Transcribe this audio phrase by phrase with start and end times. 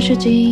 [0.00, 0.47] 是记忆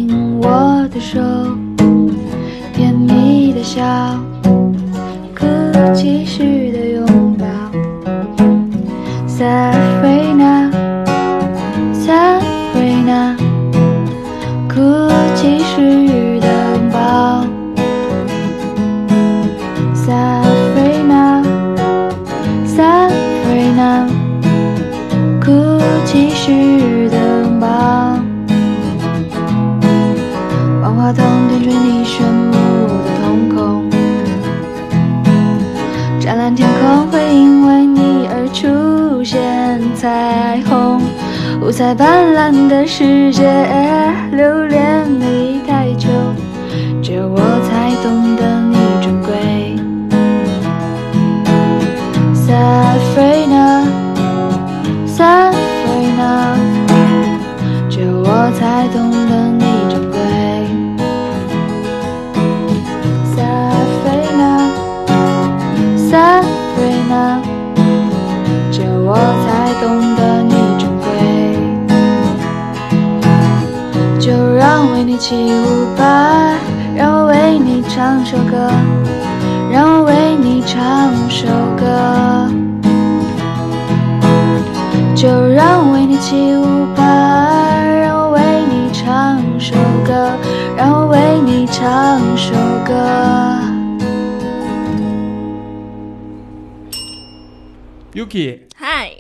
[98.27, 99.13] Yuki，嗨，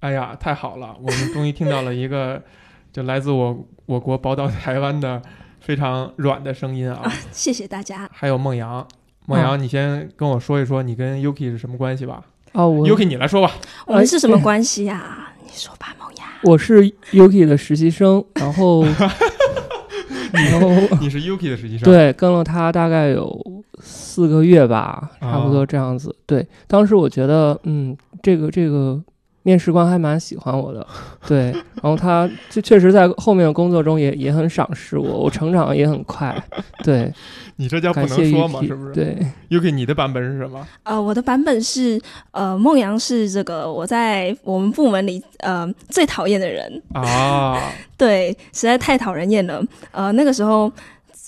[0.00, 2.40] 哎呀，太好了，我们终于听到了一个
[2.92, 5.20] 就来自我我国宝岛台湾的
[5.60, 7.12] 非常软的声音啊！
[7.32, 8.08] 谢谢大家。
[8.12, 8.86] 还有梦阳，
[9.26, 13.50] 梦阳，你先跟我说一说你跟 Yuki 是什么关系吧哦，我？Yuki，你来说吧。
[13.86, 16.26] 我们是什么关系呀、你说吧，梦阳。
[16.44, 18.84] 我是 Yuki 的实习生，然后
[20.32, 20.68] 然后
[21.00, 23.38] 你是 Yuki 的实习生，，对跟了他大概有
[23.80, 26.14] 四个月吧，啊差不多这样子。
[26.24, 27.94] 对，当时我觉得，嗯，
[28.26, 29.00] 这个这个
[29.44, 30.84] 面试官还蛮喜欢我的，
[31.28, 36.36] 对，然后他就确实在后面的工作中也也很赏识我，我成长也很快，
[36.82, 37.12] 对，
[37.54, 38.92] 你这叫不能说嘛，是不是？
[38.92, 39.16] 对
[39.48, 40.66] ，，Yuki，你的版本是什么？
[40.82, 42.00] 呃，我的版本是，
[42.32, 49.62] 呃，梦阳是这个我在我们部门里呃最讨厌的人，啊， 对，实在太讨人厌了。
[49.92, 50.68] 呃，那个时候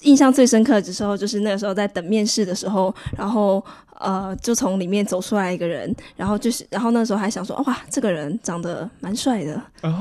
[0.03, 3.65] 印象最深刻的时候，就是那个时候在等面试的时候，然后
[4.01, 9.95] 呃，就从里面走出来一个人，然后就是，然后那时候还想说，哇，这个人长得蛮帅的啊，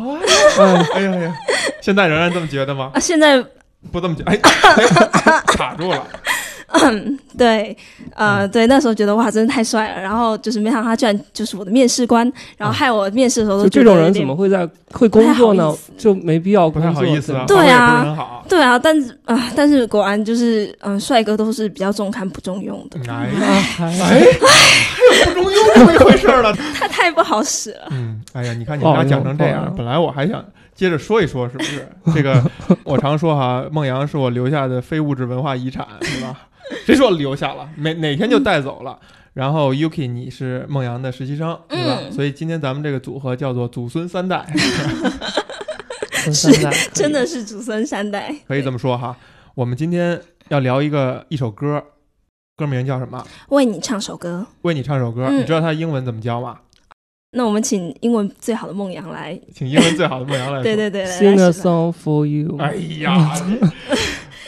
[0.95, 1.35] 哎呀哎呀，
[1.81, 2.91] 现在仍然这么觉得吗？
[2.93, 2.99] 啊。
[2.99, 3.43] 现在
[3.91, 6.05] 不这么觉得，哎，哎卡住了。
[7.37, 7.75] 对，
[8.15, 10.01] 呃，嗯对，那时候觉得哇，真的太帅了。
[10.01, 15.73] 然后就是没想到他居然就是我的面试官，然后害我面试的时候就都觉这种人怎么会在会工作呢？
[15.97, 18.43] 就没必要不，太好意思啊，对对啊。
[18.47, 26.53] 对啊，但是啊、但是果然就是，嗯、帅哥都是比较重看不重用的，哎啊还哎，还有不中用这么一回事儿了。
[26.73, 27.87] 他太不好使了。
[27.91, 31.87] 嗯，哎呀，你看你们俩讲成这样，本来我还想接着说一说，是不是？
[32.15, 32.41] 这个
[32.83, 36.35] 我常说哈，孟阳是我留下的非物质文化遗产，是吧？
[36.85, 37.69] 谁说留下了？
[37.77, 38.99] 哪哪天就带走了。
[39.33, 41.99] 然后 Yuki，你是孟阳的实习生，对吧？
[42.01, 44.43] 嗯所以今天咱们这个组合叫做祖孙三代，
[46.23, 48.33] 分三代真的是祖孙三代。
[48.47, 49.15] 可以这么说哈。
[49.53, 50.19] 我们今天
[50.49, 51.83] 要聊一个一首歌，
[52.55, 53.23] 歌名叫什么？
[53.49, 55.27] 为你唱首歌，为你唱首歌。
[55.29, 56.59] 嗯你知道它英文怎么教吗？
[57.31, 60.61] 那我们请英文最好的梦阳来，请英文最好的孟阳来。
[60.63, 62.57] 对对对，来 Sing a song for you。
[62.57, 63.35] 哎呀，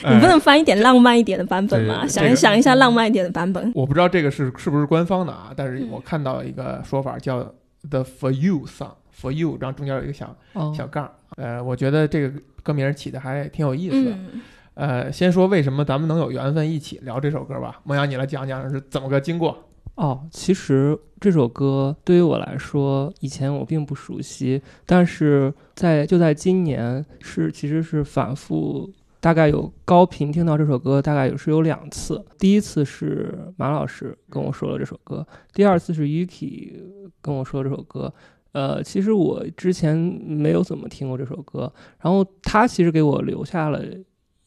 [0.06, 2.06] 你你不哎能翻一点浪漫一点的版本吗？
[2.08, 3.72] 想一想一下浪漫一点的版本。
[3.76, 7.42] 我不知道这个是是不是官方的啊，但是嗯我看到一个说法叫
[7.90, 14.12] The For You Song，For You，然后中间有一个小哦小杠，呃，我觉得这个歌名起的还挺有意思的。
[14.12, 14.42] 嗯，
[14.76, 19.66] 呃，先说为什么咱们能有缘分一起聊这首歌吧，梦阳你来讲讲是怎么个经过？
[19.96, 32.24] 哦，其实这首歌对于我来说，以前我并不熟悉，但是在就在今年是其实是反复，大概有高频听到这首歌，大概有是有两次。
[32.38, 36.74] 第一次是马老师跟我说了这首歌，第二次是 Yuki
[37.22, 38.14] 跟我说这首歌。
[38.52, 41.72] 呃，其实我之前没有怎么听过这首歌，
[42.02, 43.84] 然后他其实给我留下了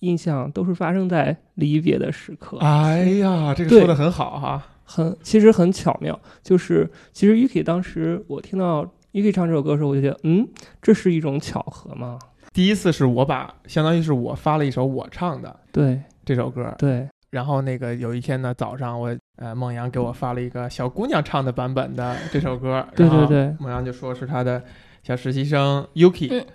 [0.00, 2.56] 印象，都是发生在离别的时刻。
[2.58, 4.66] 哎呀，这个说的很好哈。
[4.84, 10.48] 很其实很巧妙，就是其实 Yuki 当时我听到 Yuki 唱这首歌的时候，我就觉得，嗯，
[10.82, 12.19] 这是一种巧合吗？
[12.52, 16.00] 第一次是我把，相当于是我发了一首我唱的对。
[16.25, 23.46] 这首歌，对，然后那个有一天呢早上我呃孟阳给我发了一个小姑娘唱的版本的 这首歌，对然后对。
[23.46, 24.62] 对孟阳就说是他的
[25.02, 26.46] 小实习生 Yuki 嗯。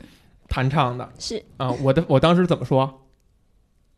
[0.47, 1.09] 弹唱的。
[1.19, 1.44] 是。
[1.57, 3.01] 啊、我的我当时怎么说？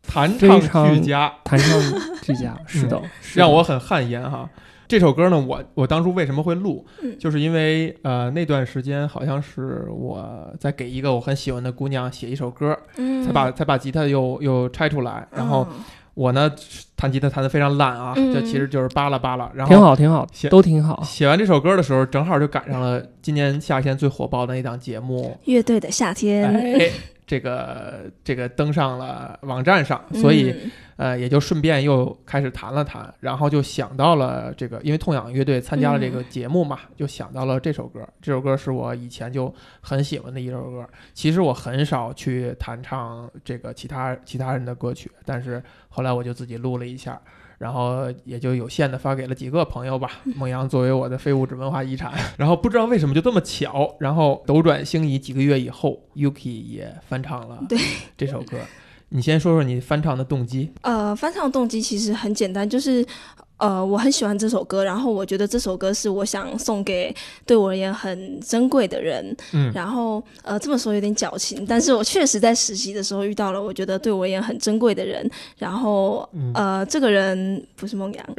[0.02, 1.80] 弹唱常俱佳，弹唱
[2.22, 3.40] 俱佳，是的，是的。
[3.40, 4.50] 让我很汗颜哈。
[4.90, 7.16] 这首歌呢，我我当初为什么会录，嗯。
[7.16, 13.22] 就是因为呃那段时间好像是我在给一个我很喜欢的姑娘写一首歌，嗯。
[13.24, 15.76] 才把才把吉他又又拆出来，然后嗯
[16.14, 16.50] 我呢
[16.96, 18.34] 弹吉他弹得非常烂啊，嗯。
[18.34, 21.00] 这其实就是扒拉扒拉，然后挺好，挺好写，都挺好。
[21.04, 26.90] 写完这首歌的时候，正好就赶上了今年夏天最火爆的那档节目，乐队的夏天，哎，
[27.24, 30.52] 这个这个登上了网站上，所以。
[31.00, 38.06] 嗯呃，也就顺便又开始弹了弹，然后就想到了这个，因为痛仰乐队参加了这个节目嘛，就想到了这首歌。
[38.20, 40.86] 这首歌是我以前就很喜欢的一首歌。
[41.14, 47.18] 其实我很少去弹唱这个其他其他人的歌曲，但是后来我就自己录了一下，
[47.56, 50.20] 然后也就有限的发给了几个朋友吧。
[50.36, 57.58] 孟阳作为我的非物质文化遗产， 然后不知道为什么就这么巧，然后斗转星移，几个月以后，Yuki 也翻唱了
[58.18, 58.58] 这首歌。
[59.10, 60.72] 你先说说你翻唱的动机。
[60.82, 63.04] 呃，翻唱动机其实很简单，就是
[63.60, 67.14] 呃，我很喜欢这首歌，然后我觉得这首歌是我想送给
[67.46, 78.24] 对我而言很珍贵的人，嗯然后呃，这么说有点矫情，但是我确实在实习的时候遇到了我觉得对我而言很珍贵的人，然后嗯呃，这个人不是孟阳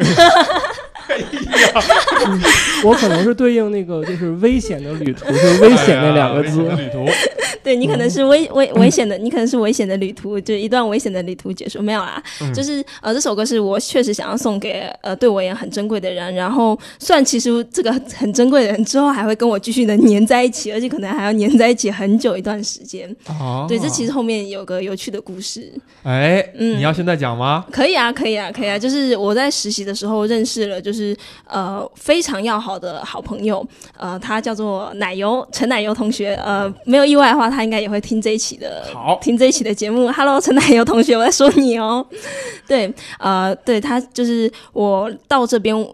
[2.83, 6.61] 我可能是对应那个就是危险的旅途，是危险那两个字。
[6.61, 7.05] 旅途，
[7.63, 12.21] 对你可能是危危危险的，你可能是危险的旅途，就一段危险的旅途结束没有啦。
[12.41, 23.13] 嗯就是呃，这首歌是我确实想要送给呃对我也很珍贵的人，然后虽然其实这个很珍贵的人之后还会跟我继续的粘在一起，而且可能还要粘在一起很久一段时间。
[23.27, 25.71] 哦对，这其实后面有个有趣的故事。
[26.03, 27.65] 哎，嗯你要现在讲吗？
[27.71, 28.77] 可以啊，可以啊，可以啊。
[28.77, 31.15] 就是我在实习的时候认识了，就是
[31.47, 33.65] 呃非常要好的好朋友，
[33.97, 36.35] 呃，他叫做奶油陈奶油同学。
[36.43, 40.11] 呃，没有意外的话，他应该也会听这一期的，好听这一期的节目。
[40.11, 42.05] Hello，陈奶油同学，我在说你哦。
[42.67, 45.87] 对，呃，对他就是我到这边。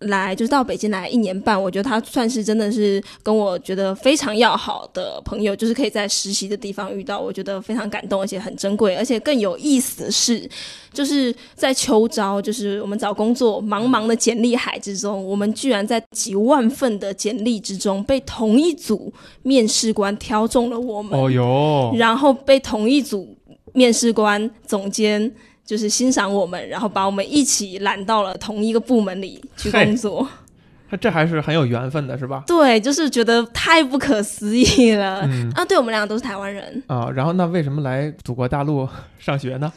[0.00, 10.48] 来就是到北京来一年半，我觉得他算是真的是跟我觉得非常要好的朋友，就是可以在实习的地方遇到，我觉得非常感动，而且很珍贵，而且更有意思的是，
[10.92, 19.12] 就是在秋招，就是我们找工作茫茫的简历海之中，我们居然在几万份的简历之中，被同一组
[19.42, 23.36] 面试官挑中了我们，哦哟，然后被同一组
[23.74, 25.32] 面试官、总监
[25.68, 30.26] 就是欣赏我们，然后把我们一起揽到了同一个部门里去工作。
[30.88, 32.42] 他这还是很有缘分的，是吧？
[32.46, 35.20] 对，就是觉得太不可思议了。
[35.26, 38.88] 嗯啊，对我们两个都是台湾人，啊，然后那为什么来祖国大陆
[39.18, 39.70] 上学呢？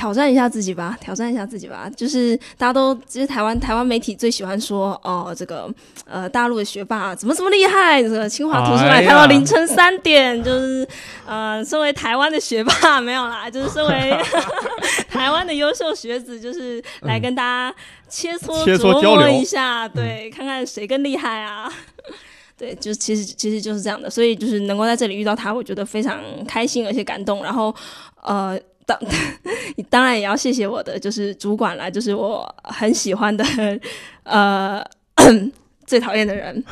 [0.00, 1.86] 挑战一下自己吧，挑战一下自己吧。
[1.94, 5.70] 就是大家都，其实台湾台湾媒体最喜欢说，哦，这个
[6.06, 8.02] 呃大陆的学霸怎么这么厉害？
[8.02, 10.88] 这个清华图书馆开到凌晨三点，就是
[11.26, 14.18] 呃，身为台湾的学霸 没有啦，就是身为
[15.10, 17.76] 台湾的优秀学子，就是来跟大家
[18.08, 21.70] 切磋切磋琢磨一下，对，看看谁更厉害啊。
[22.56, 27.42] 对，就是其实其实就是这样的，所以就是能够在这里遇到他，我觉得非常开心而且感动。
[27.42, 27.74] 然后，
[28.22, 28.58] 呃，
[28.90, 28.98] 当
[29.88, 33.44] 当然也要谢谢我的就是主管啦，就是我很喜欢的，
[34.24, 34.84] 呃，
[35.86, 36.62] 最讨厌的人。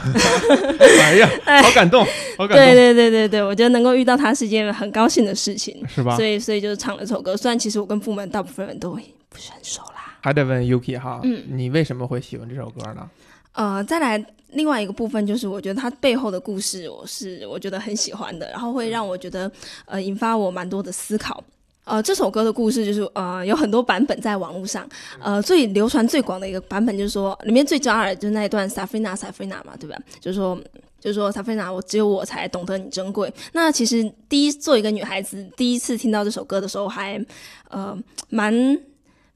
[0.81, 1.31] 哎呀，
[1.63, 2.05] 好感动，
[2.37, 6.25] 好感动，对对对对对，我觉得能够遇到他是一件很高兴的事情，是吧所？
[6.25, 7.37] 以所以就是唱了这首歌。
[7.37, 10.17] 虽然其实我跟部门大部分人都不是很熟啦。
[10.21, 13.09] 还得问 Yuki 哈，嗯你为什么会喜欢这首歌呢？
[13.53, 19.51] 呃，再来另外一个部分就是，我觉得它背后的故事，我是我觉得很喜欢的，然后会让我觉得
[19.87, 21.43] 呃引发我蛮多的思考。
[21.89, 24.89] 呃，这首歌的故事就是呃有很多版本在网络上，
[25.21, 29.99] 呃最流传最广的一个版本就是说，里面最抓耳就是那一段 Safina Safina 嘛，对吧？
[30.21, 30.59] 就是说。
[31.01, 33.33] 就是说，Safina，我只有我才懂得你珍贵。
[33.53, 37.25] 那其实第一，作为一个女孩子，第一次听到这首歌的时候还，
[37.71, 37.97] 呃，
[38.31, 38.53] 蛮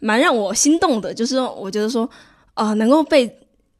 [0.01, 1.15] 蛮让我心动的。
[1.15, 2.11] 就是我觉得说，
[2.55, 3.33] 呃，能够被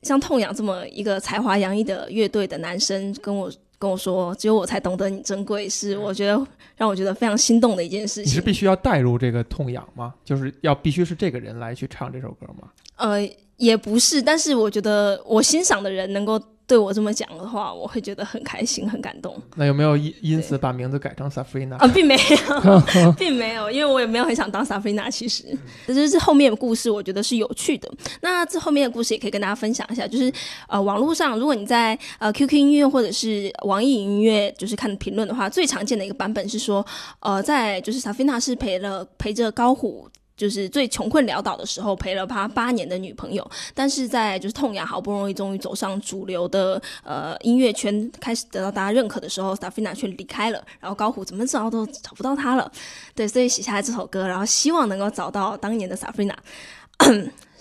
[0.03, 3.51] 像痛仰这么一个才华洋溢的乐队的男生跟我
[3.83, 6.47] 跟我说，只有我才懂得你珍贵，是我觉得
[6.77, 8.25] 让我觉得非常心动的一件事情。
[8.25, 10.15] 你是必须要带入这个痛痒吗？
[10.25, 12.69] 就是要必须是这个人来去唱这首歌吗？
[12.95, 16.41] 呃，也不是，但是我觉得我欣赏的人能够
[16.73, 19.39] 对我这么讲的话，我会觉得很开心、很感动。
[19.57, 21.77] 那有没有因因此把名字改成 Safrina？
[21.77, 25.11] 啊，并没有， 并没有，因为我也没有很想当萨菲娜。
[25.11, 25.45] 其实，
[25.87, 27.87] 这就是后面的故事，我觉得是有趣的。
[28.23, 30.33] 那这后面的故事也可以跟大家分享一下，就是
[30.67, 36.83] 呃，网络上如果你在呃 QQ 音乐或者是网易云音乐就是看评论的话，最常见的一个版本是说，
[37.21, 40.09] 呃，在就是萨菲娜是陪了陪着高虎。
[40.37, 52.71] 就是最穷困潦倒的时候陪了他八年的女朋友，但是在就是痛牙好不容易终于走上主流的呃音乐圈，开始得到大家认可的时候，Safina 却离开了，然后高虎怎么找都找不到他了，
[53.15, 56.35] 对，所以写下来这首歌，然后希望能够找到当年的 Safina。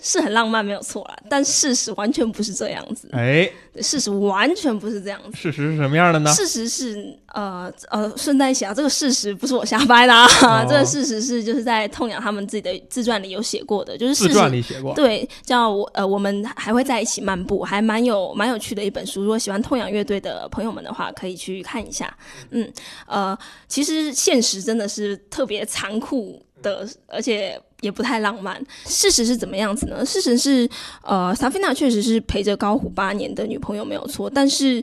[0.02, 3.08] 是很浪漫，没有错啦，但事实完全不是这样子。
[3.12, 3.48] 哎，
[3.80, 5.36] 事实完全不是这样子。
[5.36, 6.32] 事实是什么样的呢？
[6.32, 14.92] 事实是，呃呃，顺带一起啊，这个事实不是我瞎掰的啊，哦 这个事实是就是在痛仰他们自己的自传里有写过的，就是自事实传里写过。
[14.94, 19.22] 对，叫我呃，我们还会在一起漫步，还蛮有蛮有趣的一本书。
[19.22, 22.12] 如果喜欢痛仰乐队的朋友们的话，可以去看一下。
[22.50, 22.68] 嗯，
[23.06, 28.58] 呃，其实现实真的是特别残酷的，而且也不太浪漫。
[28.86, 30.02] 事实是怎么样子呢？
[30.06, 30.66] 事实是，
[31.02, 34.82] 呃，萨菲娜确实是陪着高虎八年的女朋友没有错，但是，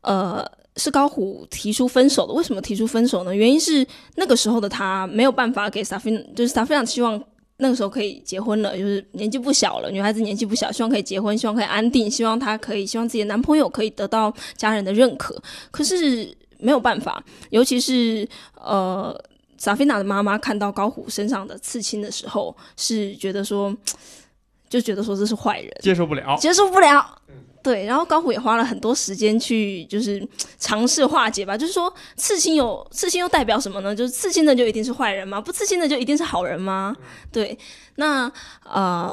[0.00, 0.42] 呃。
[0.80, 3.34] 是高虎提出分手的，为什么提出分手呢？
[3.34, 7.20] 原因是那个时候的他没有办法给萨菲，就是萨菲娜希望
[7.56, 15.36] 那个时候可以结婚了，就是年纪不小了，女孩子年纪不小，希望可以结婚，希望可以安定，希望她可以，希望自己的男朋友可以得到家人的认可。
[15.72, 19.20] 可是没有办法，尤其是呃，
[19.58, 23.76] 萨菲娜的妈妈看到高虎身上的刺青的时候，是觉得说，
[24.70, 26.36] 就觉得说这是坏人，接受不了。
[26.40, 27.16] 接受不了。
[27.60, 30.26] 对，然后高虎也花了很多时间去，就是
[30.58, 31.58] 尝试化解吧。
[31.58, 33.94] 就是说，刺青有刺青又代表什么呢？
[33.94, 35.40] 就是刺青的就一定是坏人吗？
[35.40, 36.96] 不刺青的就一定是好人吗？
[37.32, 37.58] 对，
[37.98, 38.30] 那
[38.62, 39.12] 呃，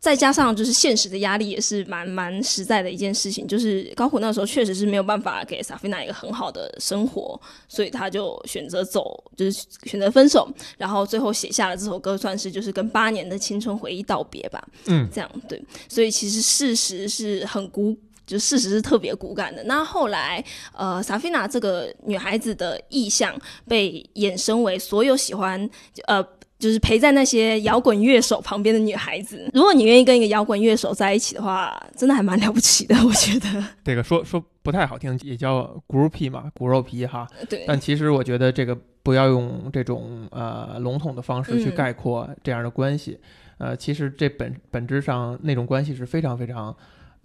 [0.00, 3.46] 再加上就是现实的压力也是蛮蛮实在的一件事情。
[3.46, 14.62] 就是高虎那时候确实是没有办法给萨菲娜一个很好的生活，所以他就选择走，就是选择分手，然后最后写下了这首歌，算是就是跟八年的青春回忆道别吧。
[14.86, 19.62] 嗯，这样对，所以其实事实是很骨，就事实是特别骨感的。
[19.62, 20.44] 那后来，
[20.76, 23.32] 呃，萨菲娜这个女孩子的意向
[23.68, 25.70] 被衍生为所有喜欢，
[26.08, 26.26] 呃。
[26.58, 33.64] 就是陪在那些摇滚乐手旁边的女孩子，如果你愿意跟一个摇滚乐手在一起的话，真的还蛮了不起的，我觉得。
[33.84, 37.28] 这个说说不太好听，也叫 groupie 嘛，骨肉皮哈。
[37.48, 43.18] 对，但其实我觉得这个不要用这种呃笼统的方式去嗯概括这样的关系。
[43.58, 46.74] 呃，其实这本本质上那种关系是非常非常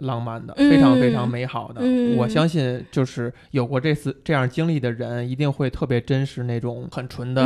[0.01, 1.81] 浪漫的，嗯非常非常美好的。
[1.81, 7.41] 嗯我相信，就是有过这次这样经历的人，一定会特别珍视那种很纯的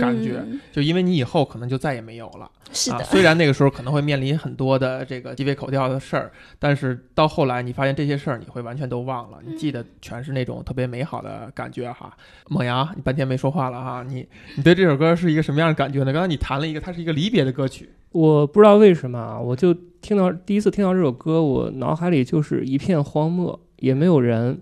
[0.00, 0.42] 感觉。
[0.44, 2.44] 嗯就因为你以后可能就再也没有了。
[2.44, 12.14] 啊，是的，虽然那个时候可能会面临很多的这个鸡飞狗跳的事儿，但是到后来你发现这些事儿你会完全都忘了，你记得全是那种特别美好的感觉哈。
[12.48, 16.12] 猛阳，你半天没说话了哈，你你对这首歌是一个什么样的感觉呢？
[16.12, 24.60] 刚才你弹了一个，它是一个离别的歌曲，我不知道为什么啊，我就听到第一次听到这首歌，我脑海里就是一片荒漠，也没有人，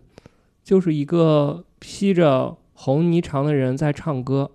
[0.65, 4.50] 就是一个披着红霓裳的人在唱歌。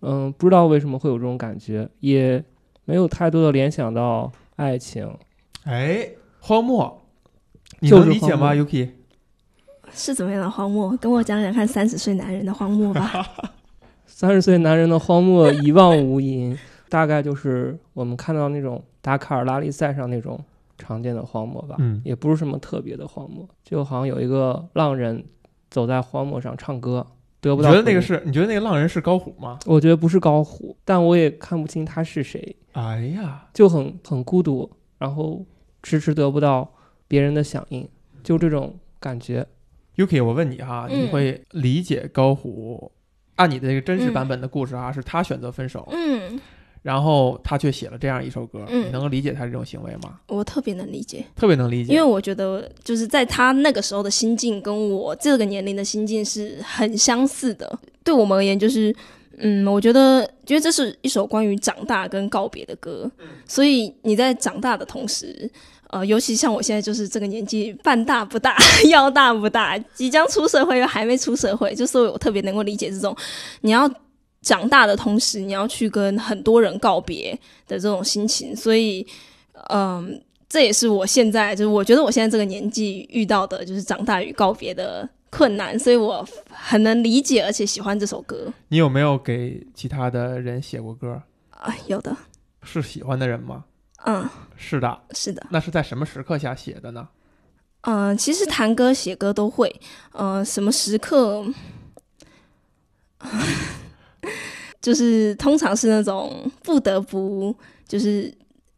[0.00, 2.42] 嗯，不知道为什么会有这种感觉，也
[2.86, 5.14] 没有太多的联想到爱情。
[5.64, 6.08] 哎，
[6.40, 7.02] 荒漠，
[7.80, 8.88] 你就是能理解吗荒？Yuki，
[9.92, 10.96] 是怎么样的荒漠？
[10.96, 13.12] 跟我讲讲看，三十岁男人的荒漠吧。
[14.06, 16.56] 三十岁男人的荒漠一望无垠，
[16.90, 20.38] 大概就是我们看到那种达喀尔拉力赛上那种
[20.76, 21.76] 常见的荒漠吧。
[21.78, 25.24] 嗯也不是什么特别的荒漠，就好像有一个浪人
[25.70, 27.06] 走在荒漠上唱歌，
[27.40, 27.68] 得不到。
[27.70, 28.02] 你觉得那个？
[28.02, 28.20] 是？
[28.26, 29.58] 你觉得那个浪人是高虎吗？
[29.66, 34.68] 我觉得不是高虎，但我也看不清他是谁，哎呀，就很很孤独，
[34.98, 35.44] 然后
[35.82, 36.68] 迟迟得不到
[37.06, 37.88] 别人的响应，
[38.24, 39.46] 就这种感觉。
[39.96, 42.90] Yuki，我问你哈，嗯你会理解高虎？
[43.36, 46.38] 按你的这个真实版本的故事啊，是他选择分手，嗯，
[46.82, 50.18] 然后他却写了这样一首歌，嗯你能够理解他这种行为吗？
[50.28, 51.24] 我特别能理解。
[51.36, 57.78] 特别能理解，因为我觉得就是在他那个时候的心境跟我这个年龄的心境是很相似的。
[58.02, 58.94] 对我们而言，就是
[59.36, 63.10] 嗯，我觉得，觉得这是一首关于长大跟告别的歌。
[63.46, 65.50] 所以你在长大的同时，
[65.90, 68.56] 呃，尤其像我现在就是这个年纪，半大不大，
[68.90, 73.14] 要大不大，即将出社会又还没出社会，就所以我特别能够理解这种
[73.60, 73.90] 你要
[74.42, 77.32] 长大的同时，你要去跟很多人告别
[77.66, 78.54] 的这种心情。
[78.54, 79.06] 所以，
[79.68, 80.22] 嗯。
[80.52, 91.22] 这也是我现在就是我觉得我现在这个年纪遇到的就是长大与告别的困难，所以我很能理解而且喜欢这首歌你有没有给其他的人写过歌？
[91.50, 92.16] 啊，有的，
[92.64, 93.64] 是喜欢的人吗？
[94.06, 97.08] 嗯，是的，是的，那是在什么时刻下写的呢？
[97.82, 99.80] 嗯、其实弹歌写歌都会，
[100.14, 101.46] 嗯，什么时刻，
[104.80, 107.54] 就是通常是那种不得不
[107.86, 108.32] 就是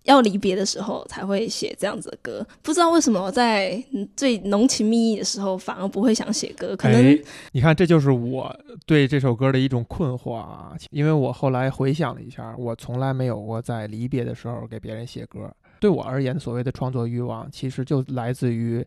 [0.04, 2.44] 要离别的时候才会写这样子的歌。
[2.60, 7.18] 不知道为什么我在嗯最浓情蜜意的时候反而不会想写歌，可能、哎，
[7.52, 8.52] 你看，这就是我
[8.84, 10.74] 对这首歌的一种困惑啊。
[10.90, 15.48] 因为我后来回想了一下，我从来没有过在离别的时候给别人写歌。
[15.78, 18.84] 对我而言，所谓的创作欲望，其实就来自于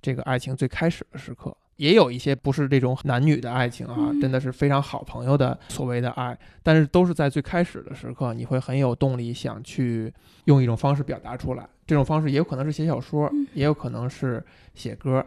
[0.00, 1.56] 这个爱情最开始的时刻。
[1.76, 10.12] 也有一些不是这种男女的爱情啊，真的是非常好朋友的所谓的爱，但是都是在最开始的时刻，你会很有动力想去
[10.44, 11.68] 用一种方式表达出来。
[11.86, 15.24] 这种方式也有可能是写小说，也有可能是写歌。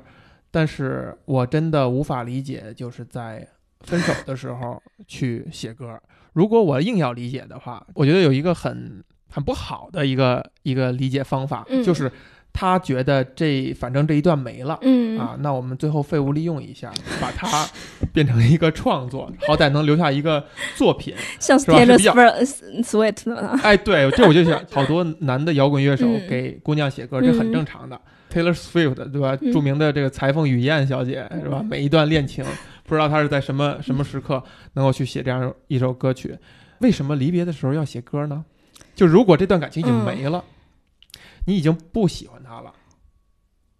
[0.52, 3.48] 但是我真的无法理解，就是在
[3.82, 6.02] 分手的时候去写歌。
[6.34, 12.12] 如果我硬要理解的话，我觉得有一个很很不好的一个一个理解方法，嗯就是
[12.52, 14.78] 他觉得这反正这一段没了。
[14.82, 17.68] 嗯啊，那我们最后废物利用一下，把它
[18.14, 20.44] 变成一个创作，好歹能留下一个
[20.76, 21.14] 作品。
[21.40, 28.00] 像是吧是 Taylor 比较 Swift Swift 的，哎，对，这我就想，好多男的摇滚乐手嗯给姑娘写歌，这很正常的。
[28.32, 29.38] Taylor Swift 对吧？
[29.42, 31.64] 嗯著名的这个裁缝雨燕小姐是吧？
[31.68, 32.46] 每一段恋情，
[32.86, 36.38] 不知道她是在什么什么时刻能够去写这样一首歌曲。
[36.80, 38.46] 为什么离别的时候要写歌呢？
[38.96, 40.44] 就如果这段感情已经没了，
[41.50, 42.72] 你已经不喜欢他了，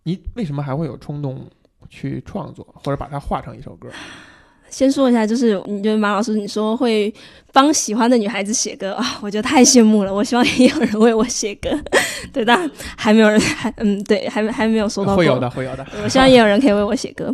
[0.02, 1.46] 你为什么还会有冲动
[1.88, 3.88] 去创作，或者把它画成一首歌？
[4.72, 7.14] 先说一下，就是你觉得马老师你说会
[7.54, 10.12] 帮喜欢的女孩子写歌啊，我觉得太羡慕了。
[10.12, 11.70] 我希望也有人为我写歌，
[12.34, 15.18] 对，但还没有人，还嗯，对，还没还没有收到过。
[15.18, 15.86] 会有的，会有的。
[16.04, 17.32] 我希望也有人可以为我写歌。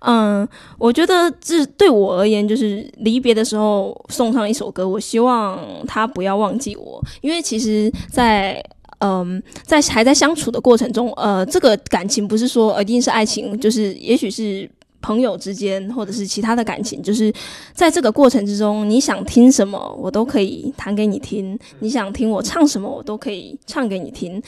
[0.00, 0.46] 嗯，
[0.78, 8.62] 我觉得这对我而言，就是离别的时候送上一首歌，我希望他不要忘记我，因为其实在，
[8.98, 14.70] 嗯，在还在相处的过程中，呃，这个感情不是说一定是爱情，就是也许是。
[15.00, 17.32] 朋友之间，或者是其他的感情，就是
[17.72, 24.42] 在这个过程之中，你想听什么，我都可以弹给你听；你想听我唱什么，我都可以唱给你听。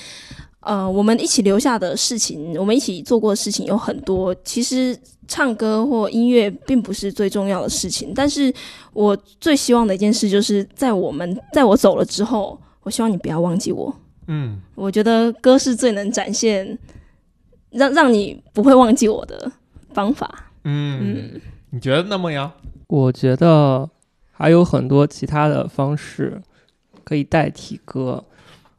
[0.59, 4.35] 呃，我们一起留下的事情，我们一起做过的事情有很多。
[4.45, 8.53] 其实唱歌或音乐并不是最重要的事情，但是
[8.93, 13.95] 我最希望的一件事，就是在我们在我走了之后，我希望你不要忘记我。
[14.33, 16.79] 嗯，我觉得歌是最能展现
[17.71, 19.51] 让让你不会忘记我的
[19.93, 20.53] 方法。
[20.63, 21.41] 嗯，
[21.71, 22.53] 你觉得呢，梦阳？
[22.87, 23.91] 我觉得
[24.31, 26.41] 还有很多其他的方式
[27.03, 28.25] 可以代替歌，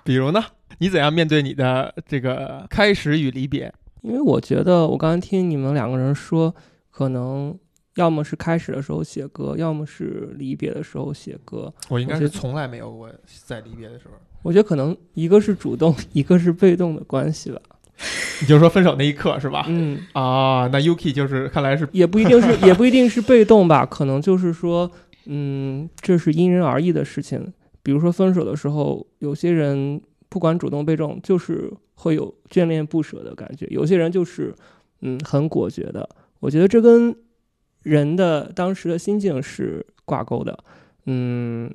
[0.06, 0.42] 比如呢？
[0.78, 3.74] 你怎样面对你的这个开始与离别？
[4.04, 6.56] 因为我觉得我刚才听你们两个人说，
[6.90, 7.54] 可能
[7.96, 11.74] 要么是开始的时候写歌，要么是离别的时候写歌。
[11.90, 13.10] 我应该是从来没有过
[13.46, 14.14] 在离别的时候。
[14.44, 17.62] 我觉得可能一个是主动，一个是被动的关系吧。
[18.42, 19.66] 你就说分手那一刻是吧？
[19.68, 24.90] 嗯，啊，那 Yuki 就是看来是也不一定是，也不一定是被动吧，可能就是说，
[25.26, 27.54] 嗯，这是因人而异的事情。
[27.84, 34.56] 比如说分手的时候，有些人不管主动被动，就是会有眷恋不舍的感觉；有些人就是，
[35.02, 36.10] 嗯，很果决的。
[36.40, 37.16] 我觉得这跟
[37.84, 40.58] 人的当时的心境是挂钩的。
[41.06, 41.72] 嗯，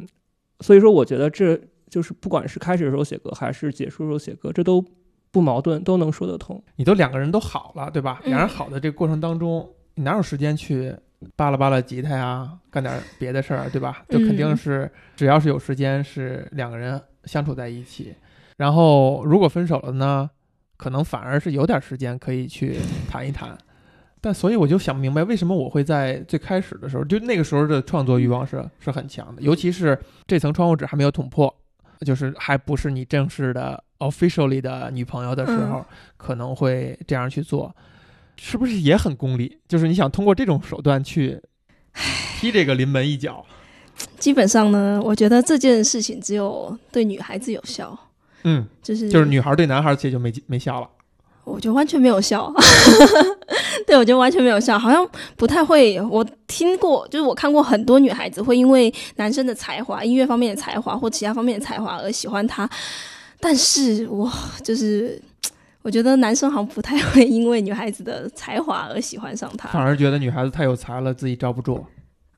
[0.60, 4.84] 所以说，我觉得这就是不管是开始的时候写歌，还是结束的时候写歌，这都
[5.30, 6.62] 不矛盾，都能说得通。
[6.76, 8.20] 你都两个人都好了，对吧？
[8.24, 10.94] 嗯两人好的这个过程当中，你哪有时间去
[11.34, 14.04] 扒拉扒拉吉他呀，干点别的事儿，对吧？
[14.08, 18.14] 就肯定嗯是只要是有时间，是两个人相处在一起。
[18.56, 20.30] 然后如果分手了呢，
[20.76, 22.76] 可能反而是有点时间可以去
[23.08, 23.58] 谈一谈。
[24.20, 31.54] 但所以我就想不明白，为什么我会在最开始的时候，就那个时候的创作欲望是是很强的，尤其是这层窗户纸还没有捅破，
[32.00, 35.84] 就是还不是你正式的 officially 的女朋友的时候，嗯。
[36.16, 37.72] 可能会这样去做，
[38.36, 39.58] 是不是也很功利？
[39.68, 41.40] 就是你想通过这种手段去
[42.40, 43.44] 踢这个临门一脚，
[44.18, 47.96] 基本上呢，我觉得这件事情只有对女孩子有效，
[48.42, 50.88] 嗯，就是就是女孩对男孩其实就没没效了。
[51.46, 52.52] 我觉得完全没有效。
[53.86, 56.00] 对，我觉得完全没有笑，好像不太会。
[56.10, 62.68] 我听过，就是我看过很多女孩子会因为男生的才华、音乐方面的才华或其他方面的才华而喜欢他，
[63.38, 64.30] 但是我
[64.64, 65.22] 就是
[65.82, 69.80] 我觉得男生好像不太会因为女孩子的才华而喜欢上他反。
[69.80, 71.84] 而觉得女孩子太有才了，自己罩不住，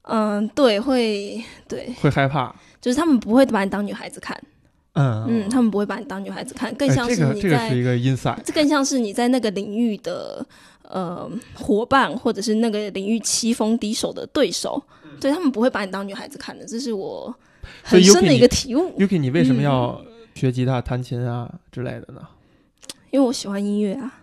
[0.03, 2.55] 嗯，对，会，对，会害怕。
[2.81, 4.39] 就是他们不会把你当女孩子看，
[4.99, 8.39] 嗯嗯，他们不会把你当女孩子看，更哎像是你在这个是一个 insight。
[8.45, 10.45] 这更像是你在那个领域的
[10.83, 14.83] 呃伙伴，或者是那个领域棋逢敌手的对手，
[15.21, 17.33] 对他们不会把你当女孩子看的，这是我
[17.85, 18.91] 很深的一个体悟。
[18.99, 20.03] Yuki，你为什么嗯要
[20.35, 22.21] 学吉他、弹琴啊之类的呢？
[23.11, 24.19] 因为我喜欢音乐啊，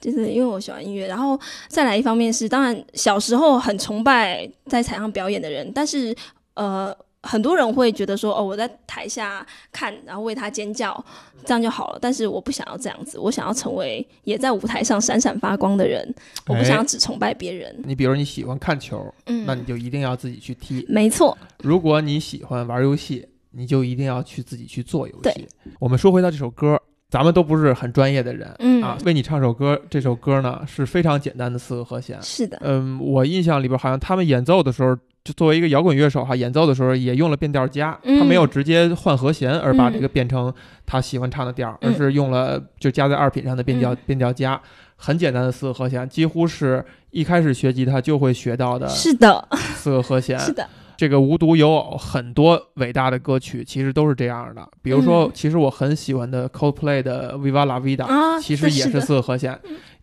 [0.00, 6.12] 就是因为我喜欢音乐，然后再来一方面是，当然小时候很崇拜在台上表演的人，但是
[6.54, 6.92] 呃。
[7.26, 11.04] 很多人会觉得说，哦，我在台下看，然后为他尖叫，
[11.44, 11.98] 这样就好了。
[12.00, 16.14] 但是我不想要这样子，我想要成为也在舞台上闪闪发光的人。
[16.46, 17.74] 我不想要只崇拜别人。
[17.84, 20.86] 你比如你喜欢看球，嗯，那你就一定要自己去踢。
[20.88, 21.36] 没错。
[21.58, 25.22] 如果你喜欢玩游戏，你就一定要去自己去做游戏。
[25.22, 25.48] 对。
[25.80, 32.18] 我们说回到这首歌，咱们都不是很专业的人，嗯啊，为你唱首歌，这首歌呢是非常简单的四个和弦。
[32.22, 32.58] 是的。
[32.62, 34.96] 嗯，我印象里边好像他们演奏的时候。
[35.26, 40.54] 就作为一个摇滚乐手哈，演奏的时候也用了变调夹，他没有直接换和弦而把这个变成
[40.86, 44.60] 他喜欢唱的调，而是用了就加在二品上的变调变调夹，
[44.94, 48.86] 很简单的四个和弦，几乎是一开始学吉他就会学到的。
[48.86, 50.38] 是的，四个和弦。
[50.38, 50.64] 是的，
[50.96, 54.64] 这个无独有偶，很多伟大的歌曲其实都是这样的。
[54.80, 59.58] 比如说，其实我很喜欢的 Coldplay 的 Viva La Vida，其实也是四个和弦。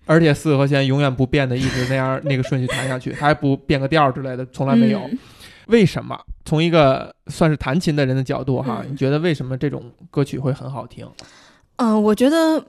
[0.06, 5.02] 而且四和弦永远不变的，一直那样那个顺序弹下去，它还不变个调之类的，从来没有。
[5.68, 6.20] 为什么？
[6.44, 11.08] 从一个算是弹琴的人的角度哈，你觉得为什么这种歌曲会很好听？
[11.78, 12.62] 嗯，我觉得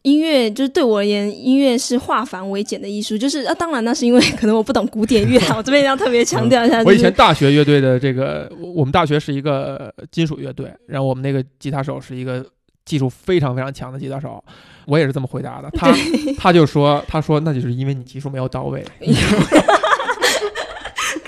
[0.00, 3.18] 音乐就是对我而言，音乐是化繁为简的艺术。
[3.18, 6.82] 就是啊，当然那是因为可能我不懂古典乐，我这边要特别强调一下。
[6.88, 12.42] 我以前大学乐队的这个，我们大学是一个金属乐队，然后我们那个吉他手是一个
[12.86, 14.42] 技术非常非常强的吉他手。
[14.86, 15.92] 我也是这么回答的，他
[16.38, 18.84] 他就说，他说那就是因为你技术没有到位，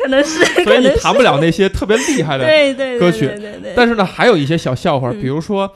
[0.01, 2.44] 可能是， 所以你弹不了那些特别厉害的
[3.01, 3.29] 歌曲。
[3.75, 5.68] 但是呢，还有一些小笑话，比如说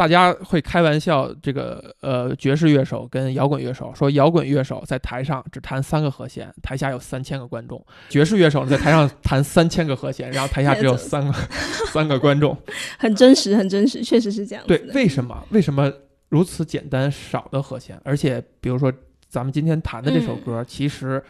[0.00, 11.34] 大家会开玩笑，这个呃爵士乐手跟摇滚乐手说，摇滚乐手在台上只弹三个和弦，台下有三千个观众；爵士乐手在台上弹三千个和弦，然后台下只有三个
[11.92, 12.56] 三个观众。
[12.98, 14.64] 很真实，很真实，确实是这样。
[14.66, 15.44] 对，为什么？
[15.50, 15.92] 为什么？
[16.30, 18.90] 如此简单少的和弦，而且比如说
[19.28, 21.22] 咱们今天弹的这首歌，其实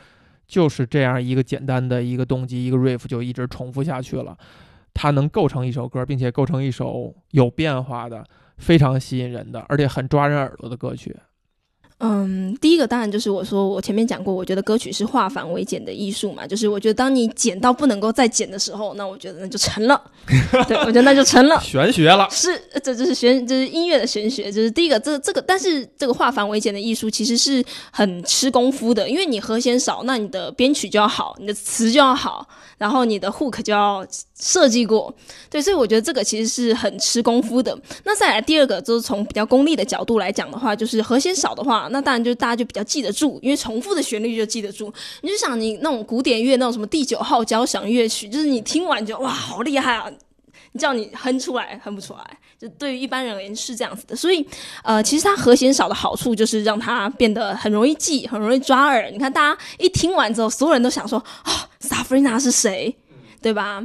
[0.46, 4.38] 就是这样一个简单的一个动机，一个 riff 就一直重复下去了，
[4.94, 8.24] 它能构成一首歌，并且构成一首有变化的、
[8.60, 11.16] 非常吸引人的，而且很抓人耳朵的歌曲。
[12.02, 20.02] 嗯，第一个当然就是我说我前面讲过，我觉得歌曲是化繁为简的艺术嘛，就是我觉得当你简到不能够再简的时候，那我觉得那就成了，
[20.66, 34.06] 对我觉得那就成了玄学了，是这就是玄这是音乐的玄学，就是第一个这这个，但是这个化繁为简的艺术其实是很吃功夫的，因为你和弦少，那你的编曲就要好，你的词就要好，然后你的 hook 就要
[34.38, 35.14] 设计过，
[35.50, 37.78] 对，所以我觉得这个其实是很吃功夫的。
[38.04, 41.88] 那再来第二个，就是从比较功利的角度来讲的话，就是和弦少的话。
[41.90, 44.92] 那当然就大家就比较记得住，因为重复的旋律就记得住。
[45.22, 50.10] 你就想你那种古典乐那种什么第九号交响乐曲，就是你听完就哇好厉害啊！
[50.72, 54.14] 你叫你哼出来哼不出来，就对于一般人而言是这样子的。
[54.14, 54.46] 所以
[54.84, 59.10] 呃，其实它和弦少的好处就是让它变得很容易记，很容易抓耳。
[59.10, 62.94] 你看大家一听完之后，所有人都想说啊，萨弗丽娜是谁，
[63.42, 63.84] 对吧？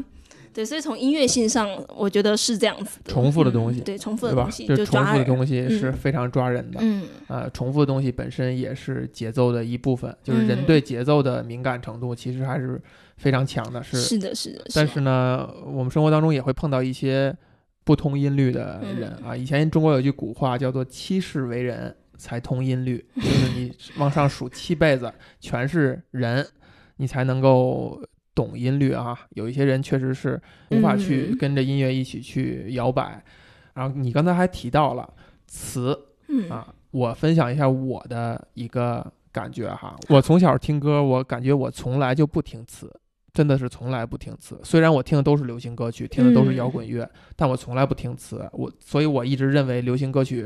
[0.56, 3.12] 对，所以从音乐性上，我觉得是这样子的。
[3.12, 6.80] 重复的东西，对，重复的东西就重复的东西是非常抓人的。
[6.82, 12.82] 嗯，呃，重复的东西本身也是节奏的一部分，就是人对节奏的敏感程度其实还是
[13.18, 13.84] 非常强的。
[13.84, 14.64] 是是的，是的。
[14.74, 17.36] 但是呢，我们生活当中也会碰到一些
[17.84, 19.36] 不通音律的人啊。
[19.36, 26.48] 以前中国有句古话叫做“七世为人才通音律 ”，就是你往上数七辈子全是人，
[26.96, 28.02] 你才能够。
[28.36, 33.24] 懂音律啊，有一些人确实是无法去跟着音乐一起去摇摆。
[33.74, 35.10] 然后你刚才还提到了
[35.48, 35.98] 词，
[36.50, 39.96] 啊，我分享一下我的一个感觉哈。
[40.10, 42.90] 我从小听歌，我感觉我从来就不听词，
[43.34, 44.60] 真的是从来不听词。
[44.64, 48.48] 虽然我听的都是流行歌曲，听的都是摇滚乐，但我从来不听词。
[48.54, 50.46] 我所以，我一直认为流行歌曲，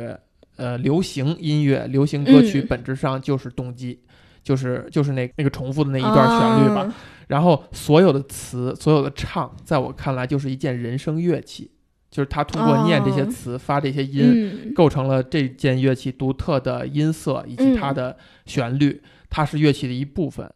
[0.55, 3.99] 呃，流行音乐、流行歌曲本质上就是动机。
[4.43, 6.91] 就是就是那那个重复的那一段旋律吧，
[7.27, 11.69] 然后所有的词，所有的唱，在我看来就是一件人声乐器，
[12.09, 20.49] 就是他通过念这些词，发这些音，构成了这件乐器独特的音色以及它的旋律，它是乐器的一部分。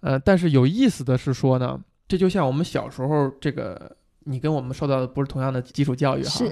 [0.00, 6.44] 呃，但是有意思的是说呢，这就像我们小时候这个，你跟我们受到的不是同样的基础教育哈。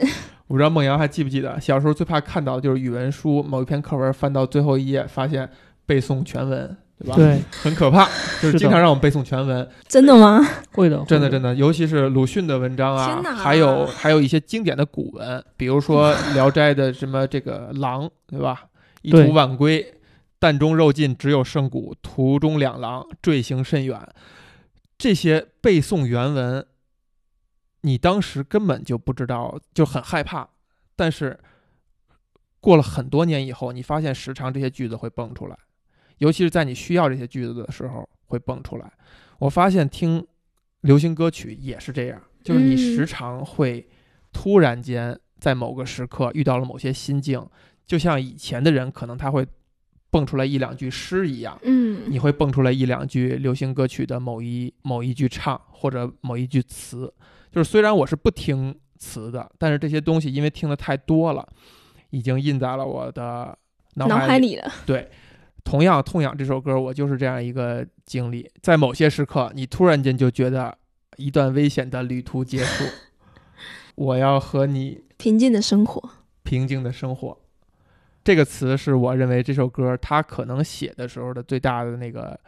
[0.49, 5.49] 我不知道梦瑶还记不记得，小时候最怕看到的就是语文书某一篇课文翻到最后一页，发现。
[5.87, 7.17] 背诵全文，对吧？
[7.17, 8.07] 对，很可怕，
[8.41, 9.69] 就是经常让我们背诵全文。
[9.87, 10.41] 真的吗？
[10.73, 18.65] 会的，真的真的，尤其是鲁迅的文章啊，还有还有一些经典的古文，比如说《聊斋》的什么这个狼，对吧？
[19.03, 19.95] 一途晚归，
[20.39, 21.95] 担中肉尽，只有剩骨。
[22.01, 24.01] 途中两狼，坠行甚远。
[24.97, 26.65] 这些背诵原文，
[27.81, 30.49] 你当时根本就不知道，就很害怕，
[30.95, 31.41] 但是
[32.61, 35.59] 过了很多年以后，你发现时常这些句子会蹦出来。
[36.23, 38.89] 尤其是在你需要这些句子的时候，会蹦出来。
[39.41, 40.25] 我发现听
[40.83, 42.77] 流行歌曲也是这样，就是你嗯。
[42.77, 43.89] 时常会
[44.33, 47.45] 突然间在某个时刻遇到了某些心境，
[47.85, 49.45] 就像以前的人可能他会
[50.13, 52.05] 蹦出来一两句诗一样，嗯。
[52.07, 57.13] 你会蹦出来一两句流行歌曲的某一某一句唱或者某一句词，
[57.51, 61.45] 就是虽然我是不听词的，但是这些东西因为听的太多了，
[62.11, 63.59] 已经印在了我的
[63.95, 65.11] 脑海里了，对，
[65.65, 70.77] 同样《痛痒》这首歌，我就是这样一个经历，在某些时刻，你突然间就觉得
[71.17, 72.85] 一段危险的旅途结束，
[73.97, 76.11] 我要和你平静的生活。
[76.43, 77.39] 平静的生活。
[78.25, 82.39] 这个词是我认为这首歌它可能写的时候的最大的那个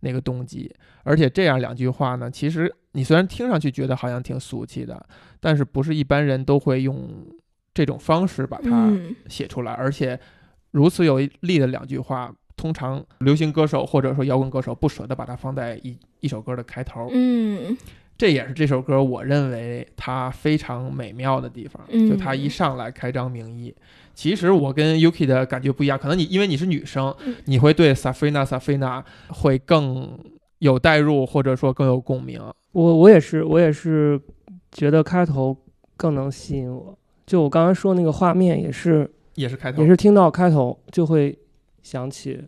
[0.00, 5.04] 那个动机，而且这样两句话呢，其实你虽然听上去觉得好像挺俗气的，
[5.40, 7.26] 但是不是一般人都会用
[7.72, 10.18] 这种方式把它嗯写出来，而且
[10.70, 12.32] 如此有力的两句话，
[12.64, 17.76] 通常流行歌手或者说摇滚歌手不舍得把它放在一一首歌的开头，嗯
[18.16, 23.74] 这也是这首歌我认为它非常美妙的地方，嗯就它一上来开张名义。
[24.14, 30.18] 其实我跟 Yuki 的感觉不一样，可能你因为你是女生嗯，你会对 Safina Safina 会更
[30.60, 32.40] 有代入，或者说更有共鸣。
[32.72, 34.18] 我我也是，我也是
[34.72, 35.54] 觉得开头
[35.98, 36.98] 更能吸引我。
[37.26, 41.38] 就我刚刚说那个画面，也是也是开头也，是听到开头就会
[41.82, 42.40] 想起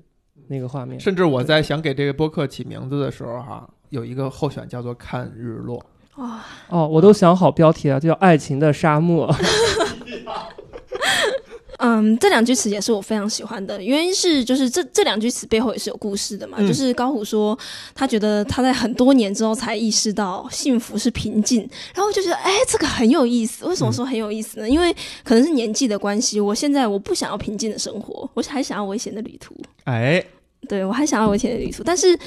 [0.49, 0.99] 那个画面。
[1.01, 9.33] 甚至我在想给这个播客起名字的时候，哈，有一个候选叫做“看日落哦，哦，我都想好标题了，就叫《爱情的沙漠》。
[11.79, 16.57] 嗯，这两句词也是我非常喜欢的，原因是就是这这两句词背后也是有故事的嘛。
[16.59, 17.57] 嗯就是高虎说，
[17.95, 23.67] 他觉得他在很多年之后才意识到幸福是平静，然后就觉得，哎，这个很有意思。
[23.67, 24.69] 为什么说很有意思呢？
[24.69, 24.91] 因为
[25.23, 29.55] 可能是年纪的关系，我现在我不想要平静的生活，我还想要危险的旅途。”。
[29.85, 30.25] 哎，
[30.69, 32.19] 对我还想要危险的旅途，但是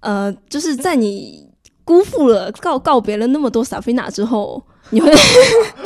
[0.00, 1.48] 呃，就是在你
[1.84, 5.12] 辜负了告告别了那么多萨菲娜之后，你会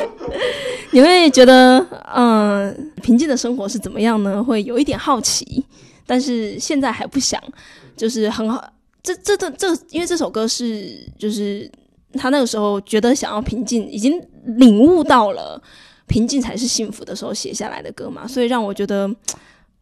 [0.93, 4.43] 你会觉得，嗯、平静的生活是怎么样呢？
[4.43, 5.65] 会有一点好奇，
[6.07, 7.43] 但是现在还不想，
[7.97, 8.73] 就是很好。
[9.03, 11.71] 这这这这，因为这首歌是就是
[12.15, 15.63] 他那个时候觉得想要平静，已经领悟到了
[16.07, 19.09] 平静才是幸福的时候写下来的歌嘛，所以让我觉得